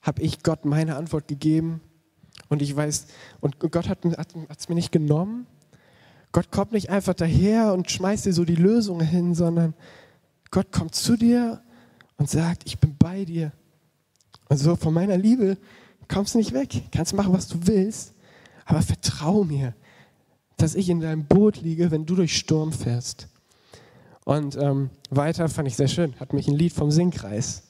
habe 0.02 0.22
ich 0.22 0.44
Gott 0.44 0.66
meine 0.66 0.96
Antwort 0.96 1.28
gegeben. 1.28 1.82
Und 2.50 2.62
ich 2.62 2.76
weiß, 2.76 3.08
und 3.42 3.60
Gott 3.60 3.90
hat 3.90 4.00
es 4.06 4.70
mir 4.70 4.76
nicht 4.76 4.92
genommen. 4.92 5.48
Gott 6.32 6.52
kommt 6.52 6.74
nicht 6.74 6.90
einfach 6.90 7.14
daher 7.14 7.74
und 7.74 7.90
schmeißt 7.90 8.26
dir 8.26 8.34
so 8.34 8.46
die 8.46 8.56
Lösung 8.56 9.00
hin, 9.00 9.34
sondern 9.34 9.74
Gott 10.52 10.72
kommt 10.72 10.96
zu 10.96 11.18
dir 11.18 11.62
und 12.18 12.30
sagt, 12.30 12.64
ich 12.66 12.80
bin 12.80 12.96
bei 12.98 13.26
dir. 13.26 13.52
Und 14.50 14.58
so 14.58 14.76
von 14.76 14.94
meiner 14.94 15.18
Liebe 15.18 15.58
kommst 16.08 16.34
du 16.34 16.38
nicht 16.38 16.54
weg. 16.54 16.84
Kannst 16.92 17.14
machen, 17.14 17.34
was 17.34 17.48
du 17.48 17.58
willst, 17.68 18.14
aber 18.66 18.82
vertrau 18.82 19.44
mir, 19.44 19.74
dass 20.58 20.76
ich 20.76 20.90
in 20.90 21.02
deinem 21.02 21.26
Boot 21.26 21.62
liege, 21.62 21.92
wenn 21.92 22.06
du 22.06 22.16
durch 22.16 22.38
Sturm 22.38 22.72
fährst. 22.72 23.28
Und 24.24 24.58
ähm, 24.58 24.90
weiter 25.10 25.50
fand 25.50 25.68
ich 25.68 25.76
sehr 25.76 25.88
schön, 25.88 26.20
hat 26.20 26.34
mich 26.34 26.48
ein 26.48 26.56
Lied 26.56 26.74
vom 26.74 26.90
Singkreis 26.90 27.64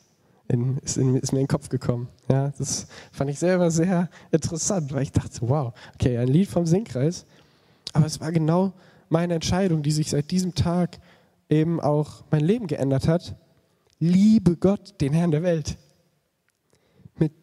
in, 0.48 0.78
ist, 0.78 0.98
in, 0.98 1.16
ist, 1.16 1.34
mir 1.34 1.40
in 1.40 1.46
den 1.46 1.50
Kopf 1.50 1.70
gekommen. 1.70 2.08
Ja, 2.30 2.54
das 2.58 2.88
fand 3.12 3.30
ich 3.30 3.40
selber 3.40 3.72
sehr 3.72 4.10
interessant, 4.32 4.94
weil 4.94 5.04
ich 5.04 5.12
dachte, 5.12 5.40
wow, 5.42 5.74
okay, 5.96 6.18
ein 6.18 6.28
Lied 6.28 6.48
vom 6.48 6.66
Singkreis, 6.66 7.26
aber 7.94 8.06
es 8.06 8.20
war 8.20 8.32
genau 8.32 8.74
meine 9.10 9.34
Entscheidung, 9.34 9.84
die 9.84 9.92
sich 9.92 10.10
seit 10.10 10.32
diesem 10.32 10.56
Tag 10.56 10.98
eben 11.50 11.80
auch 11.80 12.24
mein 12.32 12.44
Leben 12.44 12.68
geändert 12.68 13.08
hat. 13.08 13.36
Liebe 14.00 14.58
Gott, 14.58 15.00
den 15.02 15.14
Herrn 15.14 15.32
der 15.32 15.44
Welt. 15.44 15.78
Mit 17.18 17.34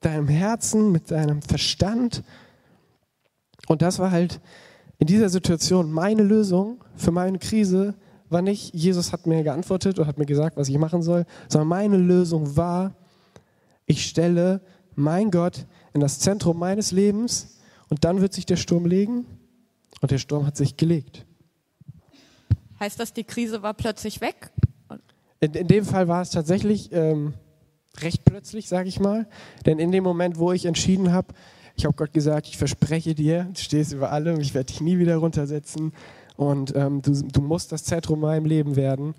deinem 0.00 0.28
Herzen, 0.28 0.92
mit 0.92 1.10
deinem 1.10 1.42
Verstand. 1.42 2.22
Und 3.66 3.82
das 3.82 3.98
war 3.98 4.10
halt 4.10 4.40
in 4.98 5.06
dieser 5.06 5.28
Situation 5.28 5.90
meine 5.90 6.22
Lösung 6.22 6.84
für 6.94 7.10
meine 7.10 7.38
Krise 7.38 7.94
war 8.32 8.42
nicht, 8.42 8.74
Jesus 8.74 9.12
hat 9.12 9.26
mir 9.26 9.42
geantwortet 9.42 9.98
und 9.98 10.06
hat 10.06 10.18
mir 10.18 10.26
gesagt, 10.26 10.56
was 10.56 10.68
ich 10.68 10.78
machen 10.78 11.02
soll, 11.02 11.26
sondern 11.48 11.68
meine 11.68 11.96
Lösung 11.96 12.56
war, 12.56 12.94
ich 13.84 14.06
stelle 14.06 14.60
mein 14.94 15.30
Gott 15.30 15.66
in 15.92 16.00
das 16.00 16.18
Zentrum 16.18 16.58
meines 16.58 16.92
Lebens 16.92 17.58
und 17.88 18.04
dann 18.04 18.20
wird 18.20 18.32
sich 18.32 18.46
der 18.46 18.56
Sturm 18.56 18.86
legen 18.86 19.26
und 20.00 20.10
der 20.10 20.18
Sturm 20.18 20.46
hat 20.46 20.56
sich 20.56 20.76
gelegt. 20.76 21.26
Heißt 22.82 22.98
das, 22.98 23.12
die 23.12 23.22
Krise 23.22 23.62
war 23.62 23.74
plötzlich 23.74 24.20
weg? 24.20 24.50
In, 25.38 25.52
in 25.52 25.68
dem 25.68 25.84
Fall 25.84 26.08
war 26.08 26.20
es 26.20 26.30
tatsächlich 26.30 26.90
ähm, 26.90 27.32
recht 27.98 28.24
plötzlich, 28.24 28.68
sage 28.68 28.88
ich 28.88 28.98
mal. 28.98 29.28
Denn 29.64 29.78
in 29.78 29.92
dem 29.92 30.02
Moment, 30.02 30.36
wo 30.36 30.50
ich 30.50 30.64
entschieden 30.64 31.12
habe, 31.12 31.32
ich 31.76 31.84
habe 31.84 31.94
Gott 31.94 32.12
gesagt, 32.12 32.48
ich 32.48 32.58
verspreche 32.58 33.14
dir, 33.14 33.44
du 33.44 33.60
stehst 33.60 33.92
über 33.92 34.10
allem, 34.10 34.40
ich 34.40 34.52
werde 34.52 34.72
dich 34.72 34.80
nie 34.80 34.98
wieder 34.98 35.18
runtersetzen. 35.18 35.92
und 36.36 36.74
ähm, 36.74 37.02
du, 37.02 37.12
du 37.12 37.40
musst 37.40 37.70
das 37.70 37.84
Zentrum 37.84 38.18
in 38.18 38.22
meinem 38.22 38.46
Leben 38.46 38.74
werden. 38.74 39.14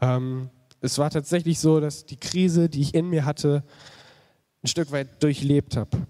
Ähm, 0.00 0.50
es 0.80 0.96
war 0.96 1.10
tatsächlich 1.10 1.58
so, 1.58 1.80
dass 1.80 2.06
die 2.06 2.18
Krise, 2.18 2.68
die 2.68 2.82
ich 2.82 2.94
in 2.94 3.10
mir 3.10 3.24
hatte, 3.24 3.64
ein 4.62 4.68
Stück 4.68 4.92
weit 4.92 5.20
durchlebt 5.24 5.76
habe. 5.76 6.06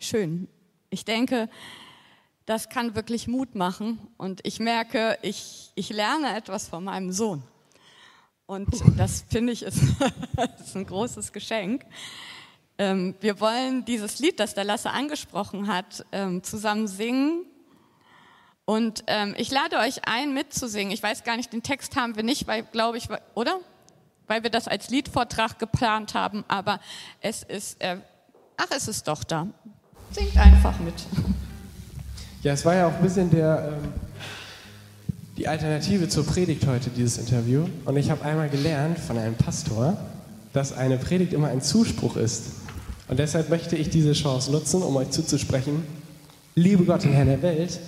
Schön. 0.00 0.48
Ich 0.90 1.04
denke, 1.04 1.48
das 2.46 2.68
kann 2.68 2.94
wirklich 2.94 3.26
Mut 3.26 3.56
machen 3.56 3.98
und 4.16 4.40
ich 4.44 4.60
merke, 4.60 5.18
ich, 5.22 5.72
ich 5.74 5.90
lerne 5.90 6.36
etwas 6.36 6.68
von 6.68 6.84
meinem 6.84 7.12
Sohn. 7.12 7.42
Und 8.46 8.68
das 8.96 9.24
finde 9.28 9.52
ich 9.52 9.64
ist, 9.64 9.78
ist, 10.60 10.76
ein 10.76 10.86
großes 10.86 11.32
Geschenk. 11.32 11.84
Ähm, 12.78 13.16
wir 13.20 13.40
wollen 13.40 13.84
dieses 13.84 14.20
Lied, 14.20 14.38
das 14.38 14.54
der 14.54 14.62
Lasse 14.62 14.90
angesprochen 14.90 15.66
hat, 15.66 16.06
ähm, 16.12 16.44
zusammen 16.44 16.86
singen. 16.86 17.44
Und 18.64 19.02
ähm, 19.08 19.34
ich 19.36 19.50
lade 19.50 19.78
euch 19.78 20.06
ein, 20.06 20.32
mitzusingen. 20.32 20.92
Ich 20.92 21.02
weiß 21.02 21.24
gar 21.24 21.36
nicht, 21.36 21.52
den 21.52 21.64
Text 21.64 21.96
haben 21.96 22.14
wir 22.14 22.22
nicht, 22.22 22.46
weil, 22.46 22.62
glaube 22.62 22.98
ich, 22.98 23.08
oder? 23.34 23.58
Weil 24.28 24.44
wir 24.44 24.50
das 24.50 24.68
als 24.68 24.90
Liedvortrag 24.90 25.58
geplant 25.58 26.14
haben. 26.14 26.44
Aber 26.46 26.78
es 27.20 27.42
ist, 27.42 27.80
äh, 27.80 27.96
ach, 28.56 28.68
es 28.70 28.86
ist 28.86 29.08
doch 29.08 29.24
da. 29.24 29.48
Singt 30.12 30.36
einfach 30.36 30.78
mit. 30.78 30.94
Ja, 32.46 32.52
es 32.52 32.64
war 32.64 32.76
ja 32.76 32.86
auch 32.86 32.92
ein 32.92 33.02
bisschen 33.02 33.28
der, 33.28 33.72
ähm, 33.72 33.88
die 35.36 35.48
Alternative 35.48 36.08
zur 36.08 36.24
Predigt 36.24 36.64
heute, 36.64 36.90
dieses 36.90 37.18
Interview. 37.18 37.64
Und 37.84 37.96
ich 37.96 38.08
habe 38.08 38.24
einmal 38.24 38.48
gelernt 38.48 39.00
von 39.00 39.18
einem 39.18 39.34
Pastor, 39.34 39.96
dass 40.52 40.72
eine 40.72 40.96
Predigt 40.96 41.32
immer 41.32 41.48
ein 41.48 41.60
Zuspruch 41.60 42.14
ist. 42.14 42.44
Und 43.08 43.18
deshalb 43.18 43.50
möchte 43.50 43.74
ich 43.74 43.90
diese 43.90 44.12
Chance 44.12 44.52
nutzen, 44.52 44.80
um 44.84 44.94
euch 44.94 45.10
zuzusprechen, 45.10 45.82
liebe 46.54 46.84
Gott 46.84 47.04
Herr 47.04 47.24
der 47.24 47.42
Welt, 47.42 47.80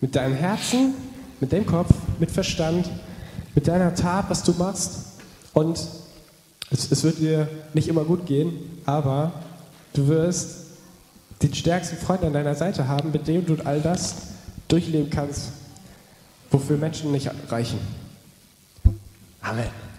mit 0.00 0.14
deinem 0.14 0.36
Herzen, 0.36 0.94
mit 1.40 1.50
dem 1.50 1.66
Kopf, 1.66 1.92
mit 2.20 2.30
Verstand, 2.30 2.88
mit 3.56 3.66
deiner 3.66 3.96
Tat, 3.96 4.26
was 4.30 4.44
du 4.44 4.52
machst. 4.52 5.06
Und 5.54 5.88
es, 6.70 6.88
es 6.88 7.02
wird 7.02 7.18
dir 7.18 7.48
nicht 7.74 7.88
immer 7.88 8.04
gut 8.04 8.26
gehen, 8.26 8.52
aber 8.86 9.32
du 9.92 10.06
wirst 10.06 10.61
den 11.42 11.54
stärksten 11.54 11.96
Freund 11.96 12.22
an 12.22 12.32
deiner 12.32 12.54
Seite 12.54 12.86
haben, 12.88 13.10
mit 13.10 13.26
dem 13.26 13.44
du 13.44 13.56
all 13.64 13.80
das 13.80 14.16
durchleben 14.68 15.10
kannst, 15.10 15.52
wofür 16.50 16.76
Menschen 16.76 17.12
nicht 17.12 17.30
reichen. 17.48 17.78
Amen. 19.40 19.91